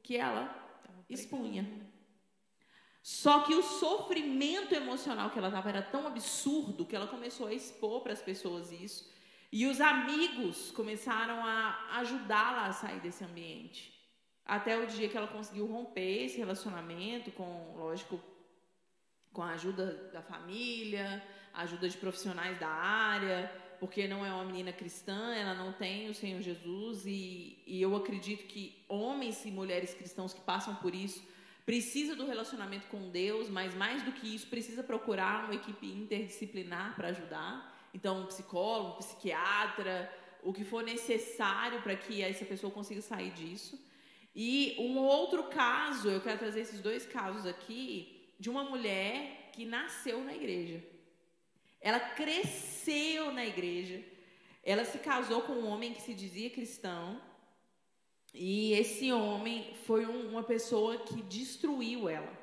[0.02, 0.54] que ela
[1.08, 1.68] expunha.
[3.02, 7.54] Só que o sofrimento emocional que ela estava era tão absurdo que ela começou a
[7.54, 9.10] expor para as pessoas isso.
[9.50, 13.98] E os amigos começaram a ajudá-la a sair desse ambiente.
[14.44, 18.20] Até o dia que ela conseguiu romper esse relacionamento com, lógico,
[19.32, 21.22] com a ajuda da família,
[21.54, 26.14] ajuda de profissionais da área, porque não é uma menina cristã, ela não tem o
[26.14, 31.20] Senhor Jesus, e, e eu acredito que homens e mulheres cristãos que passam por isso
[31.64, 36.94] precisa do relacionamento com Deus, mas mais do que isso, precisa procurar uma equipe interdisciplinar
[36.94, 37.88] para ajudar.
[37.94, 40.12] Então, um psicólogo, um psiquiatra,
[40.42, 43.80] o que for necessário para que essa pessoa consiga sair disso.
[44.34, 49.64] E um outro caso, eu quero trazer esses dois casos aqui, de uma mulher que
[49.64, 50.82] nasceu na igreja.
[51.80, 54.02] Ela cresceu na igreja.
[54.62, 57.20] Ela se casou com um homem que se dizia cristão.
[58.34, 62.38] E esse homem foi um, uma pessoa que destruiu ela.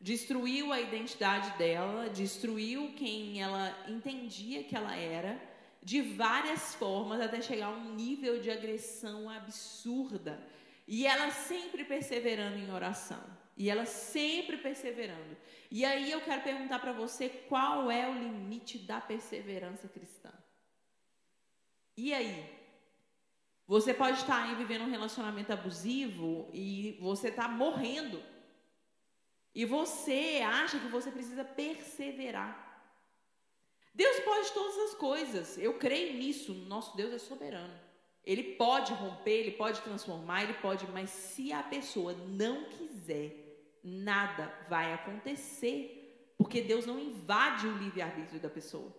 [0.00, 5.40] Destruiu a identidade dela, destruiu quem ela entendia que ela era,
[5.82, 10.38] de várias formas, até chegar a um nível de agressão absurda.
[10.86, 13.22] E ela sempre perseverando em oração.
[13.56, 15.36] E ela sempre perseverando.
[15.70, 20.32] E aí eu quero perguntar para você qual é o limite da perseverança cristã.
[21.96, 22.64] E aí?
[23.66, 28.22] Você pode estar aí vivendo um relacionamento abusivo e você está morrendo.
[29.54, 32.64] E você acha que você precisa perseverar.
[33.94, 35.56] Deus pode todas as coisas.
[35.56, 36.52] Eu creio nisso.
[36.52, 37.78] Nosso Deus é soberano.
[38.24, 43.43] Ele pode romper, ele pode transformar, ele pode, mas se a pessoa não quiser,
[43.84, 48.92] nada vai acontecer, porque Deus não invade o livre-arbítrio da pessoa.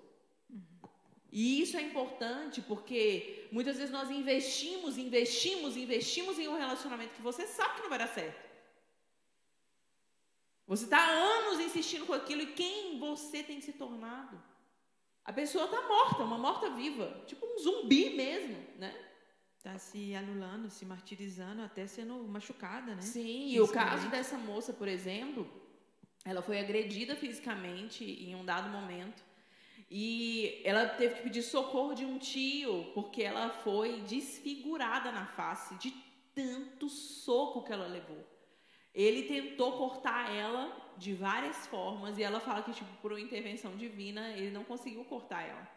[1.31, 7.21] E isso é importante porque muitas vezes nós investimos, investimos, investimos em um relacionamento que
[7.21, 8.45] você sabe que não vai dar certo.
[10.67, 14.41] Você está anos insistindo com aquilo e quem você tem se tornado?
[15.25, 19.04] A pessoa está morta, uma morta viva, tipo um zumbi mesmo, né?
[19.65, 23.01] Está se anulando, se martirizando, até sendo machucada, né?
[23.01, 25.51] Sim, e o caso dessa moça, por exemplo,
[26.23, 29.23] ela foi agredida fisicamente em um dado momento.
[29.89, 35.73] E ela teve que pedir socorro de um tio, porque ela foi desfigurada na face
[35.79, 35.91] de
[36.35, 38.23] tanto soco que ela levou.
[38.93, 43.75] Ele tentou cortar ela de várias formas e ela fala que tipo por uma intervenção
[43.75, 45.67] divina ele não conseguiu cortar ela.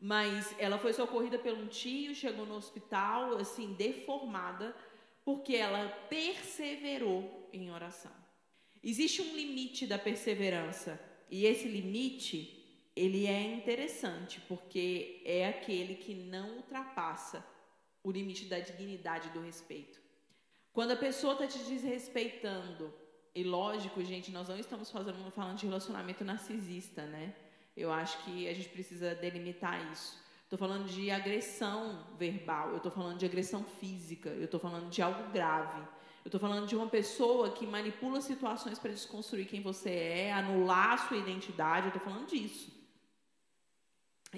[0.00, 4.74] Mas ela foi socorrida por um tio, chegou no hospital assim deformada
[5.24, 8.12] porque ela perseverou em oração.
[8.82, 10.98] Existe um limite da perseverança
[11.30, 12.56] e esse limite
[12.96, 17.44] ele é interessante porque é aquele que não ultrapassa
[18.02, 20.00] o limite da dignidade e do respeito.
[20.72, 22.92] Quando a pessoa está te desrespeitando,
[23.34, 27.34] e lógico, gente, nós não estamos falando de relacionamento narcisista, né?
[27.76, 30.18] Eu acho que a gente precisa delimitar isso.
[30.44, 35.00] Estou falando de agressão verbal, eu estou falando de agressão física, eu estou falando de
[35.00, 35.80] algo grave.
[36.24, 40.92] Eu estou falando de uma pessoa que manipula situações para desconstruir quem você é, anular
[40.92, 42.80] a sua identidade, eu estou falando disso.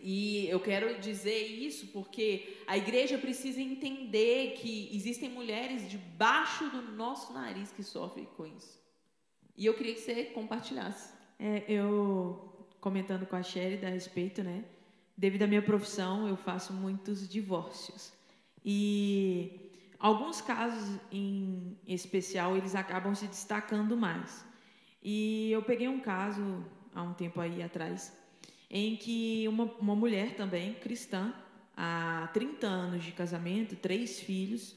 [0.01, 6.83] E eu quero dizer isso porque a igreja precisa entender que existem mulheres debaixo do
[6.93, 8.81] nosso nariz que sofrem com isso.
[9.57, 11.13] E eu queria que você compartilhasse.
[11.39, 12.52] É, eu
[12.83, 14.65] comentando com a Sherry a respeito, né?
[15.17, 18.13] Devido à minha profissão, eu faço muitos divórcios.
[18.65, 24.45] E alguns casos em especial, eles acabam se destacando mais.
[25.01, 28.13] E eu peguei um caso há um tempo aí atrás,
[28.69, 31.33] em que uma, uma mulher também, cristã,
[31.77, 34.75] há 30 anos de casamento, três filhos,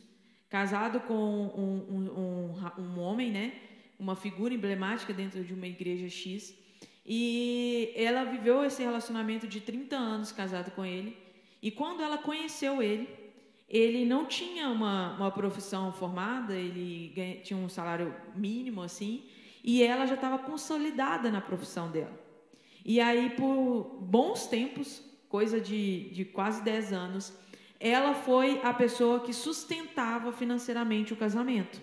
[0.48, 3.54] casado com um, um, um, um homem, né?
[3.98, 6.64] Uma figura emblemática dentro de uma igreja X.
[7.06, 11.15] E ela viveu esse relacionamento de 30 anos casado com ele.
[11.62, 13.08] E quando ela conheceu ele,
[13.70, 19.24] ele não tinha uma, uma profissão formada, ele ganha, tinha um salário mínimo assim,
[19.63, 22.20] e ela já estava consolidada na profissão dela.
[22.84, 27.34] E aí, por bons tempos, coisa de, de quase 10 anos,
[27.80, 31.82] ela foi a pessoa que sustentava financeiramente o casamento.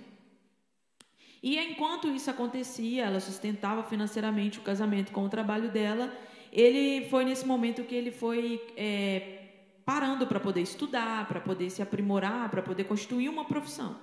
[1.43, 6.13] E enquanto isso acontecia, ela sustentava financeiramente o casamento com o trabalho dela.
[6.53, 9.41] Ele foi nesse momento que ele foi é,
[9.85, 13.97] parando para poder estudar, para poder se aprimorar, para poder constituir uma profissão.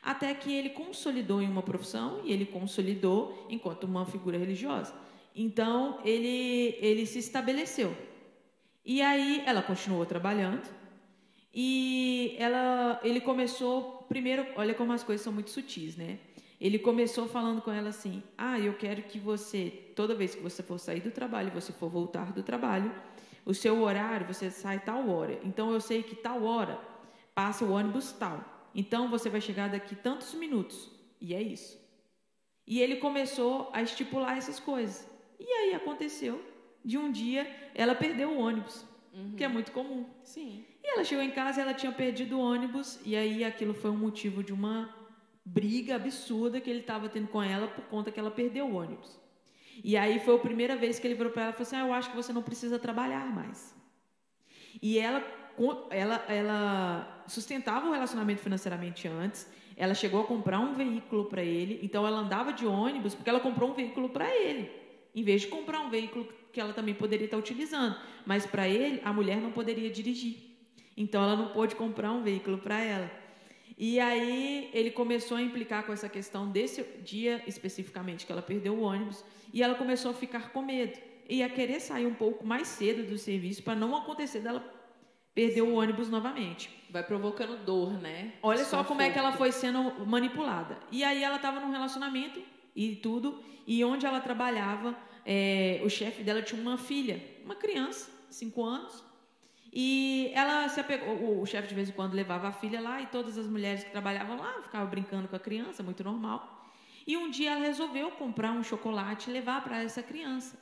[0.00, 4.94] Até que ele consolidou em uma profissão e ele consolidou enquanto uma figura religiosa.
[5.34, 7.96] Então ele ele se estabeleceu.
[8.84, 10.68] E aí ela continuou trabalhando
[11.52, 16.18] e ela ele começou primeiro, olha como as coisas são muito sutis, né?
[16.60, 20.62] Ele começou falando com ela assim: "Ah, eu quero que você toda vez que você
[20.62, 22.92] for sair do trabalho, você for voltar do trabalho,
[23.44, 25.40] o seu horário, você sai tal hora.
[25.42, 26.78] Então eu sei que tal hora
[27.34, 28.70] passa o ônibus tal.
[28.74, 30.90] Então você vai chegar daqui tantos minutos.
[31.20, 31.78] E é isso.
[32.66, 35.08] E ele começou a estipular essas coisas.
[35.40, 36.44] E aí aconteceu
[36.84, 39.34] de um dia ela perdeu o ônibus, uhum.
[39.36, 40.06] que é muito comum.
[40.22, 40.64] Sim.
[40.82, 43.90] E ela chegou em casa e ela tinha perdido o ônibus e aí aquilo foi
[43.90, 44.94] um motivo de uma
[45.52, 49.18] briga absurda que ele estava tendo com ela por conta que ela perdeu o ônibus.
[49.82, 51.86] E aí foi a primeira vez que ele virou para ela e falou assim: ah,
[51.86, 53.74] Eu acho que você não precisa trabalhar mais.
[54.82, 55.24] E ela,
[55.90, 59.50] ela, ela sustentava o relacionamento financeiramente antes.
[59.76, 61.78] Ela chegou a comprar um veículo para ele.
[61.82, 64.70] Então ela andava de ônibus porque ela comprou um veículo para ele.
[65.14, 67.96] Em vez de comprar um veículo que ela também poderia estar utilizando.
[68.26, 70.36] Mas para ele, a mulher não poderia dirigir.
[70.96, 73.10] Então ela não pôde comprar um veículo para ela.
[73.78, 78.74] E aí ele começou a implicar com essa questão desse dia especificamente que ela perdeu
[78.74, 82.44] o ônibus e ela começou a ficar com medo e a querer sair um pouco
[82.44, 84.74] mais cedo do serviço para não acontecer dela
[85.32, 86.68] perder o ônibus novamente.
[86.90, 88.32] Vai provocando dor, né?
[88.42, 90.76] Olha só como é que ela foi sendo manipulada.
[90.90, 92.42] E aí ela estava num relacionamento
[92.74, 98.10] e tudo, e onde ela trabalhava, é, o chefe dela tinha uma filha, uma criança,
[98.28, 99.04] cinco anos,
[99.72, 103.06] e ela se apegou, o, chefe de vez em quando levava a filha lá e
[103.06, 106.66] todas as mulheres que trabalhavam lá ficavam brincando com a criança, muito normal.
[107.06, 110.58] E um dia ela resolveu comprar um chocolate e levar para essa criança.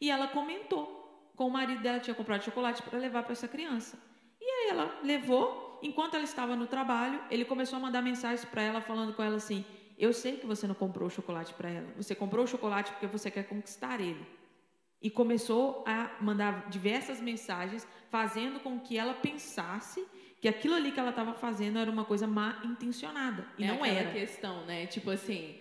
[0.00, 3.96] E ela comentou com o marido dela tinha comprado chocolate para levar para essa criança.
[4.40, 8.62] E aí ela levou, enquanto ela estava no trabalho, ele começou a mandar mensagens para
[8.62, 9.64] ela falando com ela assim:
[9.96, 11.88] "Eu sei que você não comprou o chocolate para ela.
[11.96, 14.37] Você comprou o chocolate porque você quer conquistar ele."
[15.00, 20.04] E começou a mandar diversas mensagens, fazendo com que ela pensasse
[20.40, 23.46] que aquilo ali que ela estava fazendo era uma coisa má intencionada.
[23.58, 24.10] E é não era.
[24.10, 24.86] questão, né?
[24.86, 25.54] Tipo assim,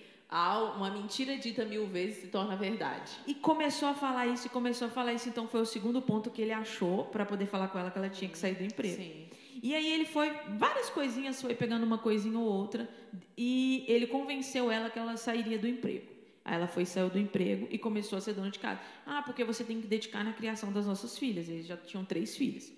[0.76, 3.12] uma mentira dita mil vezes se torna verdade.
[3.26, 5.30] E começou a falar isso, e começou a falar isso.
[5.30, 8.10] Então foi o segundo ponto que ele achou para poder falar com ela que ela
[8.10, 8.96] tinha que sair do emprego.
[8.96, 9.28] Sim.
[9.62, 12.88] E aí ele foi, várias coisinhas, foi pegando uma coisinha ou outra,
[13.36, 16.17] e ele convenceu ela que ela sairia do emprego.
[16.48, 18.80] Aí ela foi, saiu do emprego e começou a ser dona de casa.
[19.06, 21.50] Ah, porque você tem que dedicar na criação das nossas filhas.
[21.50, 22.72] Eles já tinham três filhas.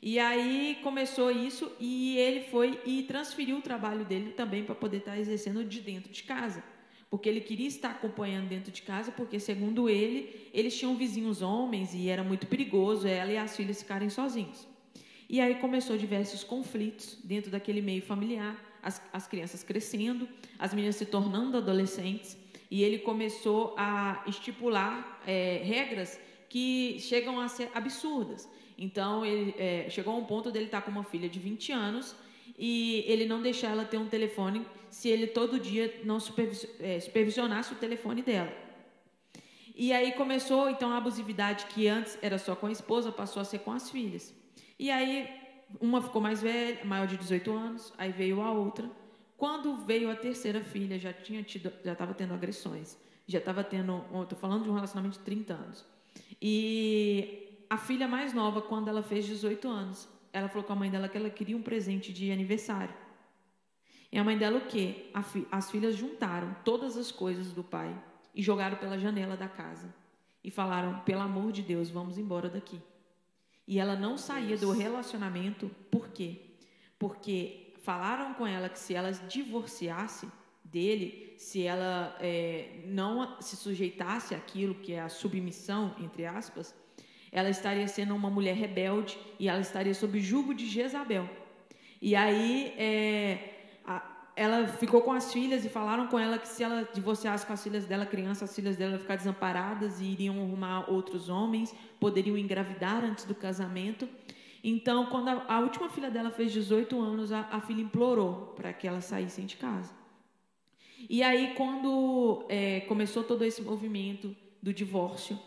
[0.00, 4.98] E aí começou isso e ele foi e transferiu o trabalho dele também para poder
[4.98, 6.62] estar exercendo de dentro de casa.
[7.10, 11.92] Porque ele queria estar acompanhando dentro de casa, porque segundo ele, eles tinham vizinhos homens
[11.92, 14.68] e era muito perigoso ela e as filhas ficarem sozinhos.
[15.28, 20.94] E aí começou diversos conflitos dentro daquele meio familiar, as, as crianças crescendo, as meninas
[20.94, 22.38] se tornando adolescentes,
[22.70, 26.18] e ele começou a estipular é, regras
[26.48, 28.48] que chegam a ser absurdas.
[28.78, 32.14] Então, ele é, chegou a um ponto dele estar com uma filha de 20 anos
[32.58, 36.18] e ele não deixar ela ter um telefone se ele todo dia não
[36.80, 38.52] é, supervisionasse o telefone dela.
[39.74, 43.44] E aí começou então a abusividade que antes era só com a esposa, passou a
[43.44, 44.34] ser com as filhas.
[44.78, 45.28] E aí
[45.80, 48.90] uma ficou mais velha, maior de 18 anos, aí veio a outra.
[49.40, 54.04] Quando veio a terceira filha, já tinha tido, já estava tendo agressões, já estava tendo,
[54.22, 55.86] estou falando de um relacionamento de 30 anos.
[56.42, 60.90] E a filha mais nova, quando ela fez 18 anos, ela falou com a mãe
[60.90, 62.94] dela que ela queria um presente de aniversário.
[64.12, 65.10] E a mãe dela o quê?
[65.50, 67.98] As filhas juntaram todas as coisas do pai
[68.34, 69.88] e jogaram pela janela da casa
[70.44, 72.78] e falaram: pelo amor de Deus, vamos embora daqui.
[73.66, 76.42] E ela não saía do relacionamento, por quê?
[76.98, 80.28] Porque falaram com ela que se ela divorciasse
[80.62, 86.72] dele, se ela é, não se sujeitasse àquilo que é a submissão, entre aspas,
[87.32, 91.28] ela estaria sendo uma mulher rebelde e ela estaria sob jugo de Jezabel.
[92.00, 93.38] E aí é,
[93.84, 93.96] a,
[94.36, 97.62] ela ficou com as filhas e falaram com ela que se ela divorciasse com as
[97.64, 102.38] filhas dela, criança, as filhas dela iam ficar desamparadas e iriam arrumar outros homens, poderiam
[102.38, 104.08] engravidar antes do casamento.
[104.62, 108.72] Então, quando a, a última filha dela fez 18 anos, a, a filha implorou para
[108.72, 109.92] que ela saísse de casa.
[111.08, 115.38] E aí, quando é, começou todo esse movimento do divórcio,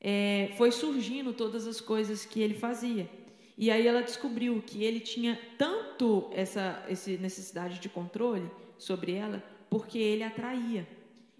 [0.00, 3.08] é, foi surgindo todas as coisas que ele fazia.
[3.56, 9.42] E aí ela descobriu que ele tinha tanto essa, essa necessidade de controle sobre ela,
[9.68, 10.86] porque ele atraía.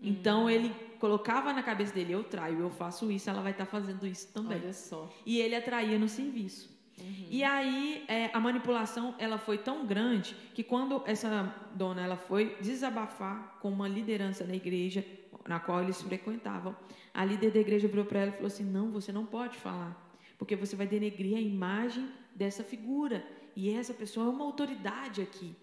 [0.02, 0.50] Então uhum.
[0.50, 4.04] ele colocava na cabeça dele: eu traio, eu faço isso, ela vai estar tá fazendo
[4.04, 4.58] isso também.
[4.58, 5.08] Olha só.
[5.24, 6.76] E ele atraía no serviço.
[7.00, 7.26] Uhum.
[7.30, 12.56] E aí é, a manipulação ela foi tão grande que quando essa dona ela foi
[12.60, 15.04] desabafar com uma liderança na igreja
[15.48, 16.76] na qual eles frequentavam,
[17.14, 19.96] a líder da igreja virou para ela e falou assim: Não, você não pode falar,
[20.36, 23.24] porque você vai denegrir a imagem dessa figura.
[23.56, 25.56] E essa pessoa é uma autoridade aqui.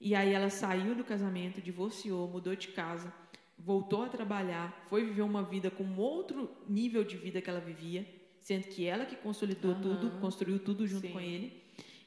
[0.00, 3.12] E aí ela saiu do casamento, divorciou, mudou de casa,
[3.58, 8.06] voltou a trabalhar, foi viver uma vida com outro nível de vida que ela vivia,
[8.46, 9.80] sendo que ela que consolidou uhum.
[9.80, 11.12] tudo, construiu tudo junto Sim.
[11.12, 11.52] com ele.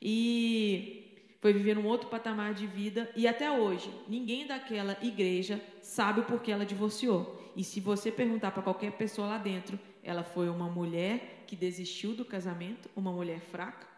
[0.02, 6.22] E foi viver um outro patamar de vida e até hoje ninguém daquela igreja sabe
[6.22, 7.52] o porquê ela divorciou.
[7.58, 12.14] E se você perguntar para qualquer pessoa lá dentro, ela foi uma mulher que desistiu
[12.16, 13.89] do casamento, uma mulher fraca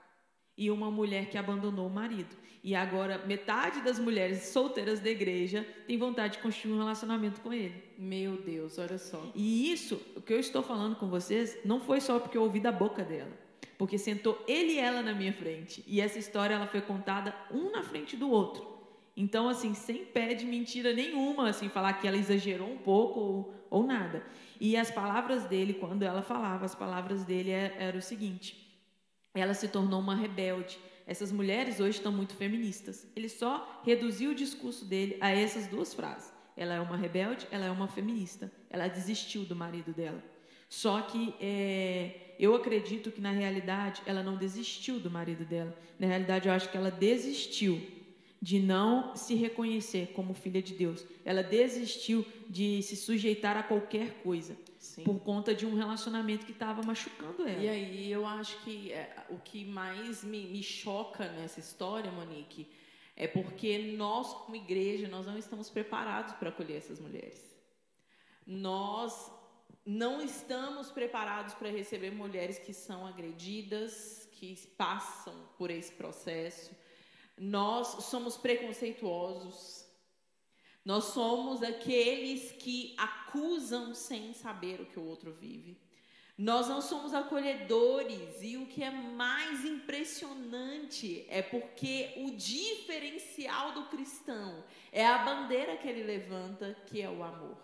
[0.58, 2.36] e uma mulher que abandonou o marido.
[2.64, 7.52] E agora metade das mulheres solteiras da igreja tem vontade de construir um relacionamento com
[7.52, 7.84] ele.
[7.98, 9.32] Meu Deus, olha só.
[9.34, 12.60] E isso, o que eu estou falando com vocês, não foi só porque eu ouvi
[12.60, 13.32] da boca dela,
[13.80, 15.84] porque sentou ele e ela na minha frente.
[15.88, 18.70] E essa história ela foi contada um na frente do outro.
[19.18, 23.54] Então, assim, sem pé de mentira nenhuma, assim, falar que ela exagerou um pouco ou,
[23.70, 24.24] ou nada.
[24.60, 28.61] E as palavras dele, quando ela falava, as palavras dele eram é, era o seguinte:
[29.34, 30.78] ela se tornou uma rebelde.
[31.08, 33.08] Essas mulheres hoje estão muito feministas.
[33.16, 36.32] Ele só reduziu o discurso dele a essas duas frases.
[36.56, 38.52] Ela é uma rebelde, ela é uma feminista.
[38.70, 40.24] Ela desistiu do marido dela.
[40.70, 45.78] Só que é, eu acredito que na realidade ela não desistiu do marido dela.
[46.00, 47.82] Na realidade, eu acho que ela desistiu
[48.42, 51.06] de não se reconhecer como filha de Deus.
[51.24, 55.04] Ela desistiu de se sujeitar a qualquer coisa Sim.
[55.04, 57.62] por conta de um relacionamento que estava machucando ela.
[57.62, 62.68] E aí eu acho que é, o que mais me, me choca nessa história, Monique,
[63.16, 67.56] é porque nós, como igreja, nós não estamos preparados para acolher essas mulheres.
[68.48, 69.32] Nós
[69.86, 76.81] não estamos preparados para receber mulheres que são agredidas, que passam por esse processo
[77.42, 79.84] nós somos preconceituosos.
[80.86, 85.76] Nós somos aqueles que acusam sem saber o que o outro vive.
[86.38, 93.86] Nós não somos acolhedores e o que é mais impressionante é porque o diferencial do
[93.86, 97.58] cristão é a bandeira que ele levanta, que é o amor.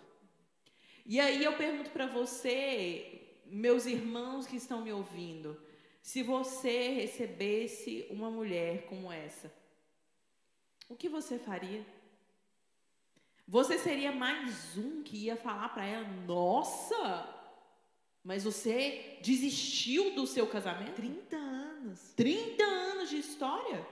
[1.06, 5.60] E aí eu pergunto para você, meus irmãos que estão me ouvindo,
[6.02, 9.52] se você recebesse uma mulher como essa,
[10.90, 11.86] o que você faria?
[13.48, 17.28] Você seria mais um que ia falar para ela: Nossa,
[18.24, 20.96] mas você desistiu do seu casamento?
[20.96, 22.14] 30 anos.
[22.16, 23.88] 30 anos de história.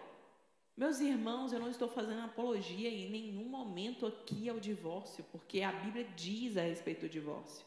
[0.75, 5.71] Meus irmãos, eu não estou fazendo apologia em nenhum momento aqui ao divórcio, porque a
[5.71, 7.65] Bíblia diz a respeito do divórcio.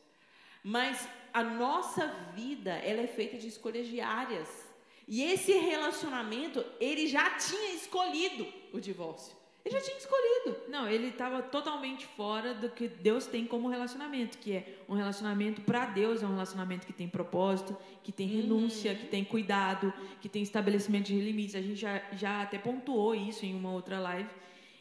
[0.62, 4.67] Mas a nossa vida, ela é feita de escolhas diárias.
[5.08, 9.34] E esse relacionamento, ele já tinha escolhido o divórcio.
[9.64, 10.56] Ele já tinha escolhido.
[10.68, 15.62] Não, ele estava totalmente fora do que Deus tem como relacionamento, que é um relacionamento
[15.62, 18.98] para Deus, é um relacionamento que tem propósito, que tem renúncia, uhum.
[18.98, 21.54] que tem cuidado, que tem estabelecimento de limites.
[21.54, 24.28] A gente já, já até pontuou isso em uma outra live.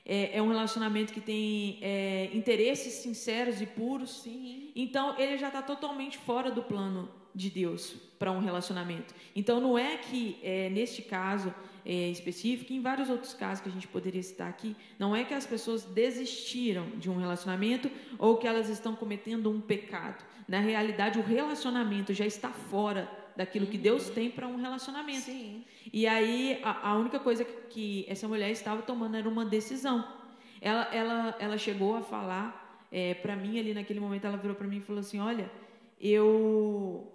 [0.05, 4.23] É, é um relacionamento que tem é, interesses sinceros e puros.
[4.23, 4.71] Sim.
[4.75, 9.13] Então, ele já está totalmente fora do plano de Deus para um relacionamento.
[9.35, 11.53] Então, não é que, é, neste caso
[11.85, 15.33] é, específico, em vários outros casos que a gente poderia citar aqui, não é que
[15.33, 20.25] as pessoas desistiram de um relacionamento ou que elas estão cometendo um pecado.
[20.47, 25.21] Na realidade, o relacionamento já está fora daquilo que Deus tem para um relacionamento.
[25.21, 25.63] Sim.
[25.93, 30.05] E aí, a, a única coisa que, que, essa mulher estava tomando era uma decisão.
[30.59, 34.65] Ela, ela, ela chegou a falar é, para mim ali naquele momento ela virou para
[34.65, 35.51] mim e falou assim, olha,
[35.99, 37.11] eu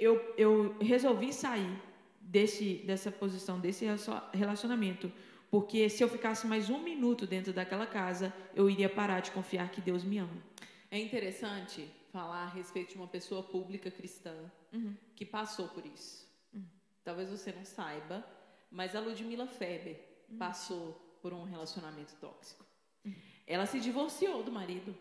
[0.00, 1.80] eu, eu resolvi sair
[2.20, 3.86] desse dessa posição, desse
[4.32, 5.10] relacionamento,
[5.50, 9.70] porque se eu ficasse mais um minuto dentro daquela casa, eu iria parar de confiar
[9.70, 10.42] que Deus me ama.
[10.90, 14.34] É interessante falar a respeito de uma pessoa pública cristã
[14.72, 14.94] uhum.
[15.16, 16.28] que passou por isso.
[16.52, 16.64] Uhum.
[17.02, 18.24] Talvez você não saiba,
[18.70, 19.98] mas a Ludmila Feber
[20.28, 20.38] uhum.
[20.38, 22.64] passou por um relacionamento tóxico.
[23.04, 23.14] Uhum.
[23.46, 24.94] Ela se divorciou do marido.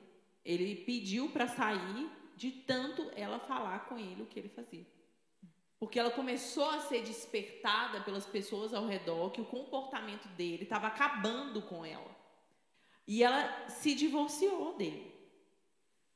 [0.43, 4.85] Ele pediu para sair de tanto ela falar com ele o que ele fazia.
[5.79, 10.87] Porque ela começou a ser despertada pelas pessoas ao redor que o comportamento dele estava
[10.87, 12.15] acabando com ela.
[13.05, 15.13] E ela se divorciou dele.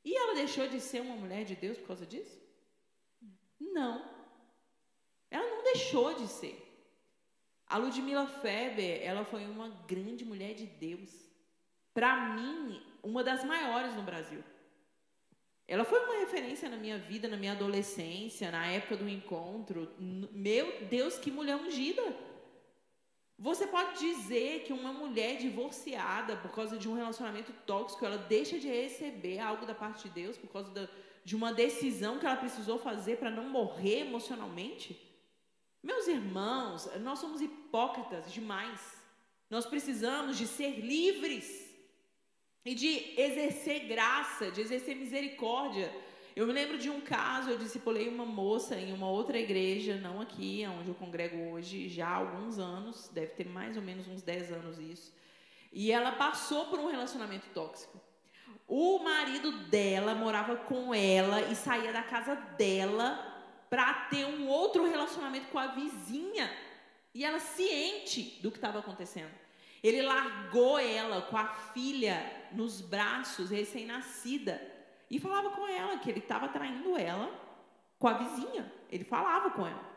[0.05, 2.41] E ela deixou de ser uma mulher de Deus por causa disso?
[3.59, 4.09] Não.
[5.29, 6.63] Ela não deixou de ser.
[7.67, 11.11] A Ludmila Feber, ela foi uma grande mulher de Deus.
[11.93, 14.41] Para mim, uma das maiores no Brasil.
[15.67, 19.91] Ela foi uma referência na minha vida, na minha adolescência, na época do encontro.
[19.99, 22.01] Meu Deus, que mulher ungida!
[23.37, 28.57] Você pode dizer que uma mulher divorciada por causa de um relacionamento tóxico, ela deixa
[28.57, 30.87] de receber algo da parte de Deus por causa da,
[31.23, 34.99] de uma decisão que ela precisou fazer para não morrer emocionalmente?
[35.83, 38.95] Meus irmãos, nós somos hipócritas demais.
[39.49, 41.66] Nós precisamos de ser livres
[42.65, 45.93] e de exercer graça, de exercer misericórdia.
[46.35, 50.21] Eu me lembro de um caso, eu discipulei uma moça em uma outra igreja, não
[50.21, 54.21] aqui, onde eu congrego hoje, já há alguns anos, deve ter mais ou menos uns
[54.21, 55.11] 10 anos isso.
[55.71, 57.99] E ela passou por um relacionamento tóxico.
[58.67, 63.35] O marido dela morava com ela e saía da casa dela
[63.69, 66.51] para ter um outro relacionamento com a vizinha.
[67.13, 69.33] E ela ciente do que estava acontecendo.
[69.81, 74.61] Ele largou ela com a filha nos braços, recém-nascida,
[75.09, 77.29] e falava com ela que ele estava traindo ela
[77.97, 78.71] com a vizinha.
[78.91, 79.87] Ele falava com ela.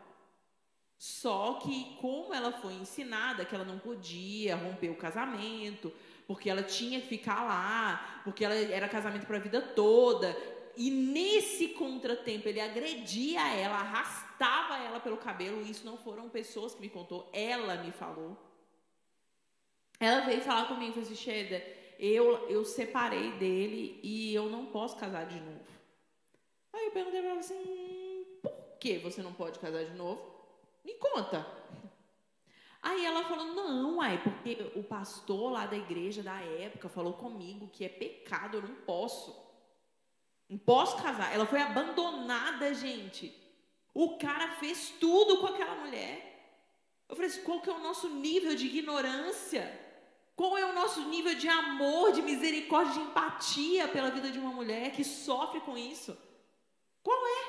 [0.97, 5.93] Só que, como ela foi ensinada que ela não podia romper o casamento,
[6.27, 10.37] porque ela tinha que ficar lá, porque ela era casamento para a vida toda,
[10.77, 15.63] e nesse contratempo ele agredia ela, arrastava ela pelo cabelo.
[15.63, 18.37] Isso não foram pessoas que me contou, ela me falou.
[19.99, 21.15] Ela veio falar comigo falou assim,
[22.01, 25.61] eu, eu separei dele e eu não posso casar de novo.
[26.73, 30.23] Aí eu perguntei pra ela assim, por que você não pode casar de novo?
[30.83, 31.47] Me conta.
[32.81, 37.69] Aí ela falou, não, ai, porque o pastor lá da igreja da época falou comigo
[37.69, 39.39] que é pecado, eu não posso.
[40.49, 41.35] Não posso casar.
[41.35, 43.37] Ela foi abandonada, gente.
[43.93, 46.29] O cara fez tudo com aquela mulher.
[47.07, 49.90] Eu falei assim, qual que é o nosso nível de ignorância?
[50.41, 54.51] Qual é o nosso nível de amor, de misericórdia, de empatia pela vida de uma
[54.51, 56.17] mulher que sofre com isso?
[57.03, 57.43] Qual é?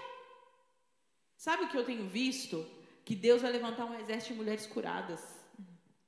[1.38, 2.58] Sabe o que eu tenho visto?
[3.06, 5.22] Que Deus vai levantar um exército de mulheres curadas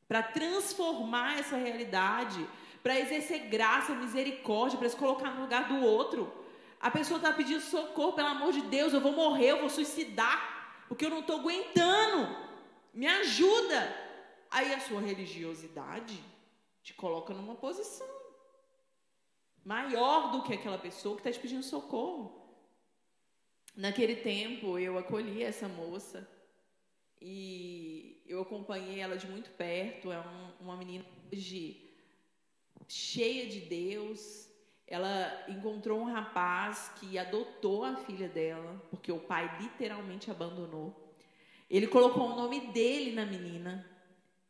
[0.09, 2.45] para transformar essa realidade,
[2.83, 6.21] para exercer graça, misericórdia, para se colocar no lugar do outro.
[6.81, 10.83] A pessoa está pedindo socorro, pelo amor de Deus, eu vou morrer, eu vou suicidar,
[10.89, 12.35] porque eu não estou aguentando.
[12.93, 13.79] Me ajuda.
[14.51, 16.32] Aí a sua religiosidade
[16.83, 18.07] te coloca numa posição
[19.63, 22.43] maior do que aquela pessoa que está te pedindo socorro.
[23.75, 26.29] Naquele tempo, eu acolhi essa moça
[27.21, 30.11] e eu acompanhei ela de muito perto.
[30.11, 31.89] É um, uma menina hoje
[32.87, 34.49] cheia de Deus.
[34.85, 41.15] Ela encontrou um rapaz que adotou a filha dela, porque o pai literalmente abandonou.
[41.69, 43.89] Ele colocou o nome dele na menina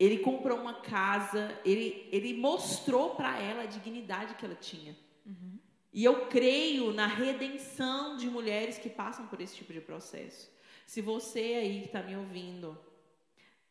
[0.04, 4.97] ele comprou uma casa, ele, ele mostrou para ela a dignidade que ela tinha.
[5.26, 5.60] Uhum.
[5.93, 10.51] E eu creio na redenção de mulheres que passam por esse tipo de processo.
[10.88, 12.78] Se você aí que está me ouvindo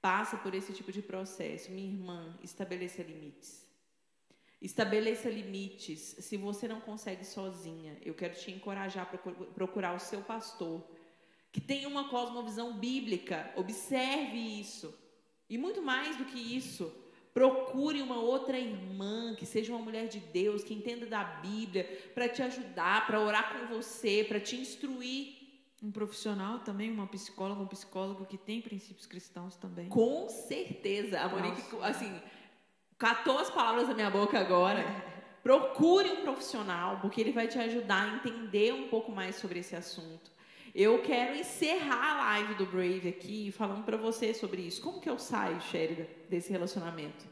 [0.01, 3.67] passa por esse tipo de processo, minha irmã, estabeleça limites.
[4.61, 6.01] Estabeleça limites.
[6.01, 9.19] Se você não consegue sozinha, eu quero te encorajar a
[9.55, 10.85] procurar o seu pastor,
[11.53, 13.53] que tem uma cosmovisão bíblica.
[13.57, 14.93] Observe isso.
[15.53, 16.91] E muito mais do que isso,
[17.35, 21.85] procure uma outra irmã que seja uma mulher de Deus, que entenda da Bíblia,
[22.15, 25.43] para te ajudar, para orar com você, para te instruir.
[25.83, 29.91] Um profissional também, uma psicóloga, um psicólogo que tem princípios cristãos também.
[29.91, 31.21] Com certeza.
[31.21, 32.19] A Monique, assim,
[32.97, 34.83] catou as palavras da minha boca agora.
[35.43, 39.77] Procure um profissional, porque ele vai te ajudar a entender um pouco mais sobre esse
[39.77, 40.31] assunto.
[40.75, 44.81] Eu quero encerrar a live do Brave aqui falando para você sobre isso.
[44.81, 47.27] Como que eu saio, Sherida, desse relacionamento?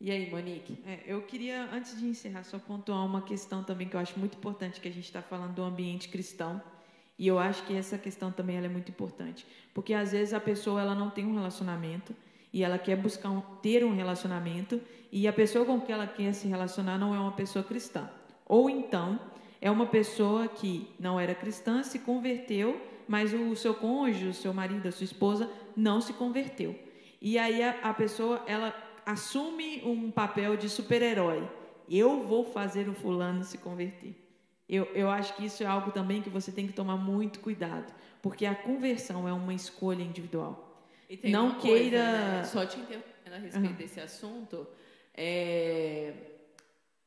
[0.00, 0.82] E aí, Monique?
[0.84, 4.36] É, eu queria, antes de encerrar, só pontuar uma questão também que eu acho muito
[4.36, 6.60] importante, que a gente está falando do ambiente cristão.
[7.16, 9.46] E eu acho que essa questão também é muito importante.
[9.72, 12.16] Porque às vezes a pessoa ela não tem um relacionamento
[12.52, 14.80] e ela quer buscar um, ter um relacionamento
[15.12, 18.10] e a pessoa com que ela quer se relacionar não é uma pessoa cristã.
[18.44, 19.20] Ou então
[19.62, 24.52] é uma pessoa que não era cristã, se converteu, mas o seu cônjuge, o seu
[24.52, 26.76] marido, a sua esposa não se converteu.
[27.20, 28.74] E aí a, a pessoa ela
[29.06, 31.48] assume um papel de super-herói.
[31.88, 34.16] Eu vou fazer o fulano se converter.
[34.68, 37.94] Eu, eu acho que isso é algo também que você tem que tomar muito cuidado,
[38.20, 40.84] porque a conversão é uma escolha individual.
[41.22, 41.98] não queira.
[41.98, 42.44] Coisa, né?
[42.44, 43.76] Só te interrompendo a respeito uhum.
[43.76, 44.66] desse assunto,
[45.14, 46.14] é...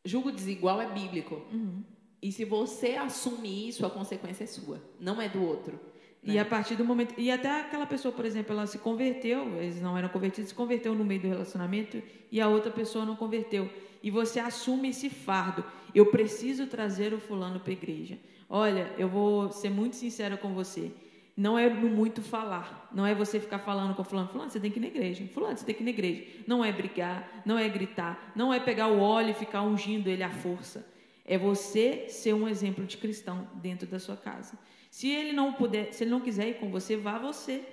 [0.06, 1.36] julgo desigual é bíblico.
[1.51, 1.84] Uhum.
[2.26, 5.80] E se você assume isso, a consequência é sua, não é do outro.
[6.24, 6.40] E né?
[6.40, 7.14] a partir do momento.
[7.20, 10.96] E até aquela pessoa, por exemplo, ela se converteu, eles não eram convertidos, se converteu
[10.96, 12.02] no meio do relacionamento
[12.32, 13.70] e a outra pessoa não converteu.
[14.02, 15.64] E você assume esse fardo.
[15.94, 18.18] Eu preciso trazer o fulano para a igreja.
[18.50, 20.92] Olha, eu vou ser muito sincera com você.
[21.38, 22.90] Não é no muito falar.
[22.92, 25.24] Não é você ficar falando com fulano, fulano, você tem que ir na igreja.
[25.32, 26.24] Fulano, você tem que ir na igreja.
[26.48, 30.24] Não é brigar, não é gritar, não é pegar o óleo e ficar ungindo ele
[30.24, 30.95] à força.
[31.26, 34.58] É você ser um exemplo de cristão dentro da sua casa.
[34.92, 37.64] Se ele não puder, se ele não quiser ir com você, vá você.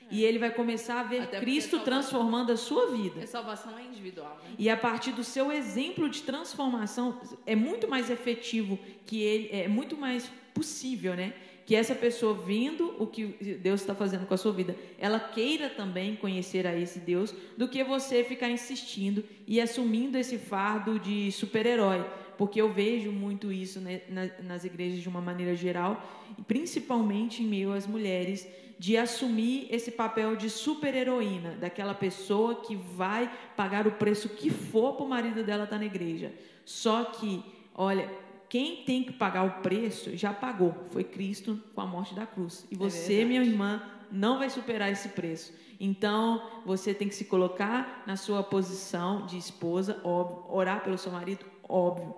[0.00, 0.04] É.
[0.10, 3.22] E ele vai começar a ver Até Cristo transformando a sua vida.
[3.22, 4.40] A salvação é individual.
[4.42, 4.54] Né?
[4.58, 9.66] E a partir do seu exemplo de transformação, é muito mais efetivo que ele, é
[9.68, 11.34] muito mais possível, né?
[11.66, 13.26] Que essa pessoa vendo o que
[13.60, 17.68] Deus está fazendo com a sua vida, ela queira também conhecer a esse Deus, do
[17.68, 22.04] que você ficar insistindo e assumindo esse fardo de super-herói
[22.36, 24.02] porque eu vejo muito isso né,
[24.42, 26.02] nas igrejas de uma maneira geral,
[26.38, 28.46] e principalmente em meio às mulheres,
[28.78, 34.94] de assumir esse papel de super-heroína, daquela pessoa que vai pagar o preço que for
[34.94, 36.32] para o marido dela estar tá na igreja.
[36.64, 37.42] Só que,
[37.74, 38.10] olha,
[38.48, 42.66] quem tem que pagar o preço já pagou, foi Cristo com a morte da cruz.
[42.70, 45.54] E é você, é minha irmã, não vai superar esse preço.
[45.80, 51.12] Então, você tem que se colocar na sua posição de esposa, óbvio, orar pelo seu
[51.12, 52.14] marido, óbvio,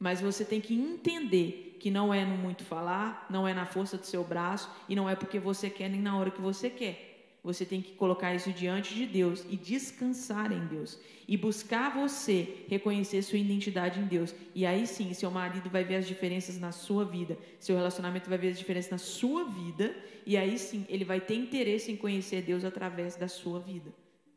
[0.00, 3.98] mas você tem que entender que não é no muito falar, não é na força
[3.98, 7.08] do seu braço e não é porque você quer nem na hora que você quer.
[7.42, 12.64] Você tem que colocar isso diante de Deus e descansar em Deus e buscar você
[12.68, 14.34] reconhecer sua identidade em Deus.
[14.54, 18.36] E aí sim, seu marido vai ver as diferenças na sua vida, seu relacionamento vai
[18.36, 19.94] ver as diferenças na sua vida,
[20.26, 23.90] e aí sim, ele vai ter interesse em conhecer Deus através da sua vida.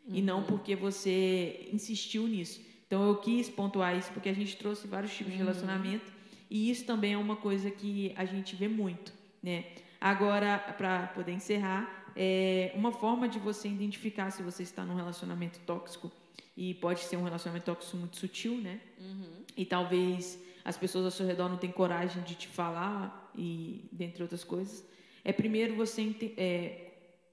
[0.08, 0.16] Uhum.
[0.16, 0.46] E não uhum.
[0.46, 2.62] porque você insistiu nisso.
[2.94, 5.46] Então eu quis pontuar isso porque a gente trouxe vários tipos de uhum.
[5.46, 6.12] relacionamento
[6.48, 9.66] e isso também é uma coisa que a gente vê muito, né?
[10.00, 15.60] Agora, para poder encerrar, é uma forma de você identificar se você está num relacionamento
[15.62, 16.12] tóxico
[16.56, 18.80] e pode ser um relacionamento tóxico muito sutil, né?
[19.00, 19.42] Uhum.
[19.58, 24.22] E talvez as pessoas ao seu redor não tenham coragem de te falar e dentre
[24.22, 24.86] outras coisas.
[25.26, 26.92] É primeiro você é,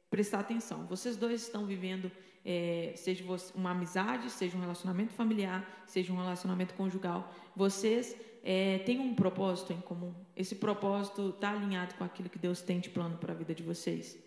[0.08, 0.86] prestar atenção.
[0.86, 2.10] Vocês dois estão vivendo
[2.44, 3.24] é, seja
[3.54, 9.72] uma amizade, seja um relacionamento familiar, seja um relacionamento conjugal, vocês é, têm um propósito
[9.72, 10.14] em comum.
[10.36, 13.62] Esse propósito está alinhado com aquilo que Deus tem de plano para a vida de
[13.62, 14.18] vocês.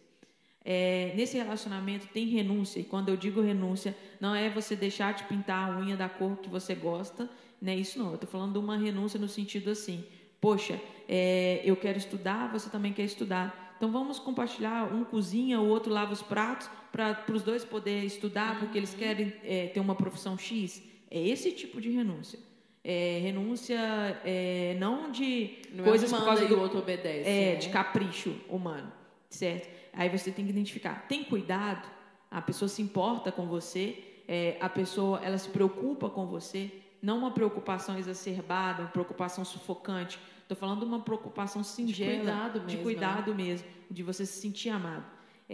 [0.66, 5.24] É, nesse relacionamento tem renúncia, e quando eu digo renúncia, não é você deixar de
[5.26, 7.30] pintar a unha da cor que você gosta,
[7.62, 8.10] não é isso não.
[8.10, 10.06] Eu estou falando de uma renúncia no sentido assim,
[10.40, 13.74] poxa, é, eu quero estudar, você também quer estudar.
[13.76, 18.60] Então vamos compartilhar, um cozinha, o outro lava os pratos, para os dois poderem estudar,
[18.60, 20.82] porque eles querem é, ter uma profissão X.
[21.10, 22.38] É esse tipo de renúncia.
[22.84, 23.80] É, renúncia
[24.24, 27.28] é, não de não é coisas por causa do outro obedece.
[27.28, 28.92] É, de capricho humano,
[29.28, 29.70] certo?
[29.92, 31.08] Aí você tem que identificar.
[31.08, 31.90] Tem cuidado,
[32.30, 36.72] a pessoa se importa com você, é, a pessoa ela se preocupa com você,
[37.02, 40.20] não uma preocupação exacerbada, uma preocupação sufocante.
[40.42, 43.44] Estou falando de uma preocupação singela, de cuidado mesmo, de, cuidado né?
[43.44, 45.06] mesmo, de você se sentir amado.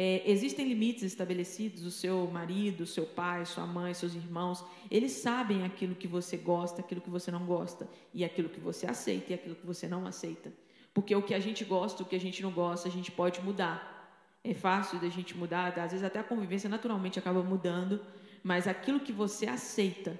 [0.01, 5.65] É, existem limites estabelecidos, o seu marido, seu pai, sua mãe, seus irmãos, eles sabem
[5.65, 9.35] aquilo que você gosta, aquilo que você não gosta, e aquilo que você aceita e
[9.35, 10.53] aquilo que você não aceita.
[10.93, 13.41] Porque o que a gente gosta, o que a gente não gosta, a gente pode
[13.41, 14.09] mudar.
[14.41, 17.99] É fácil da gente mudar, às vezes até a convivência naturalmente acaba mudando,
[18.41, 20.17] mas aquilo que você aceita,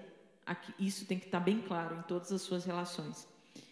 [0.77, 3.25] isso tem que estar bem claro em todas as suas relações.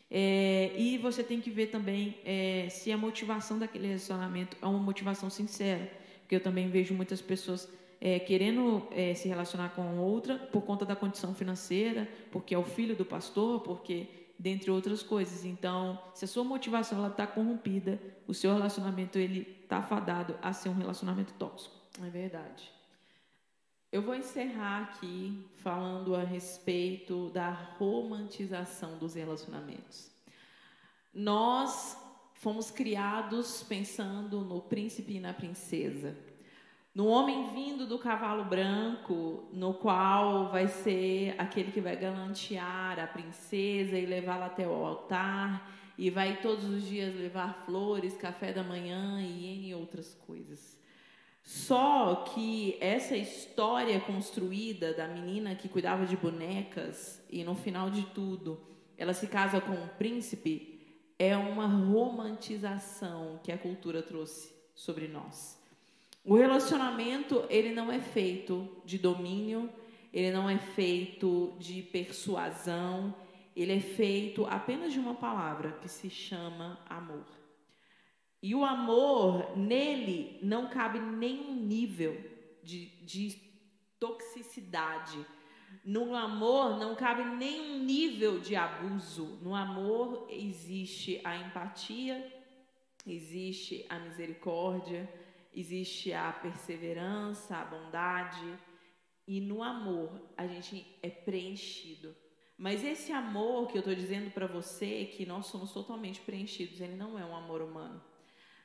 [0.09, 4.79] É, e você tem que ver também é, se a motivação daquele relacionamento é uma
[4.79, 5.91] motivação sincera,
[6.21, 10.85] porque eu também vejo muitas pessoas é, querendo é, se relacionar com outra por conta
[10.85, 14.07] da condição financeira, porque é o filho do pastor, porque
[14.39, 15.43] dentre outras coisas.
[15.43, 20.53] Então, se a sua motivação ela está corrompida, o seu relacionamento ele está fadado a
[20.53, 21.75] ser um relacionamento tóxico.
[22.01, 22.76] É verdade.
[23.89, 30.11] Eu vou encerrar aqui falando a respeito da romantização dos relacionamentos.
[31.13, 31.97] Nós
[32.33, 36.17] fomos criados pensando no príncipe e na princesa,
[36.93, 43.07] no homem vindo do cavalo branco, no qual vai ser aquele que vai galantear a
[43.07, 48.63] princesa e levá-la até o altar, e vai todos os dias levar flores, café da
[48.63, 50.76] manhã e em outras coisas.
[51.47, 58.05] Só que essa história construída da menina que cuidava de bonecas e no final de
[58.07, 58.59] tudo
[58.97, 60.77] ela se casa com um príncipe
[61.17, 65.57] é uma romantização que a cultura trouxe sobre nós.
[66.21, 69.69] O relacionamento, ele não é feito de domínio,
[70.11, 73.15] ele não é feito de persuasão,
[73.55, 77.36] ele é feito apenas de uma palavra que se chama amor.
[78.47, 82.15] E o amor, nele, não cabe nenhum nível
[82.63, 83.37] de, de
[83.99, 85.19] toxicidade.
[85.83, 89.37] No amor não cabe nenhum nível de abuso.
[89.41, 92.25] No amor existe a empatia,
[93.05, 95.13] existe a misericórdia,
[95.53, 98.57] existe a perseverança, a bondade.
[99.27, 102.15] E no amor a gente é preenchido.
[102.57, 106.95] Mas esse amor que eu estou dizendo para você, que nós somos totalmente preenchidos, ele
[106.95, 108.01] não é um amor humano.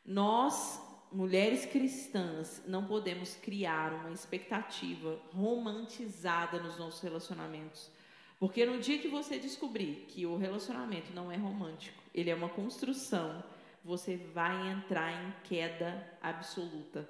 [0.05, 0.81] Nós,
[1.13, 7.91] mulheres cristãs, não podemos criar uma expectativa romantizada nos nossos relacionamentos.
[8.39, 12.49] Porque no dia que você descobrir que o relacionamento não é romântico, ele é uma
[12.49, 13.45] construção,
[13.85, 17.09] você vai entrar em queda absoluta.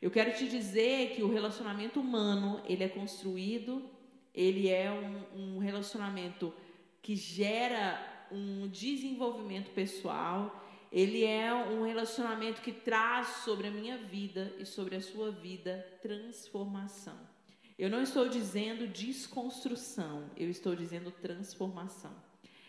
[0.00, 3.90] Eu quero te dizer que o relacionamento humano, ele é construído,
[4.32, 6.54] ele é um, um relacionamento
[7.02, 14.54] que gera um desenvolvimento pessoal, ele é um relacionamento que traz sobre a minha vida
[14.58, 17.18] e sobre a sua vida transformação.
[17.78, 22.12] Eu não estou dizendo desconstrução, eu estou dizendo transformação.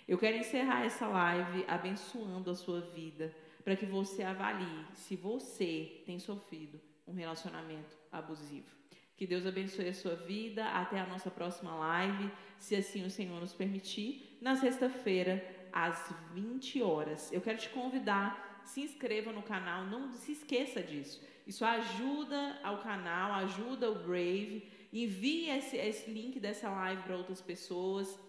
[0.08, 6.02] Eu quero encerrar essa live abençoando a sua vida, para que você avalie se você
[6.06, 8.80] tem sofrido um relacionamento abusivo.
[9.20, 10.66] Que Deus abençoe a sua vida.
[10.66, 16.82] Até a nossa próxima live, se assim o Senhor nos permitir, na sexta-feira às 20
[16.82, 17.32] horas.
[17.32, 21.22] Eu quero te convidar, se inscreva no canal, não se esqueça disso.
[21.46, 24.70] Isso ajuda ao canal, ajuda o Brave.
[24.94, 28.20] Envie esse, esse link dessa live para outras pessoas.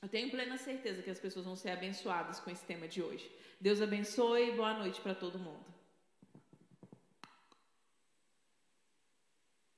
[0.00, 3.30] Eu tenho plena certeza que as pessoas vão ser abençoadas com esse tema de hoje.
[3.60, 5.77] Deus abençoe e boa noite para todo mundo.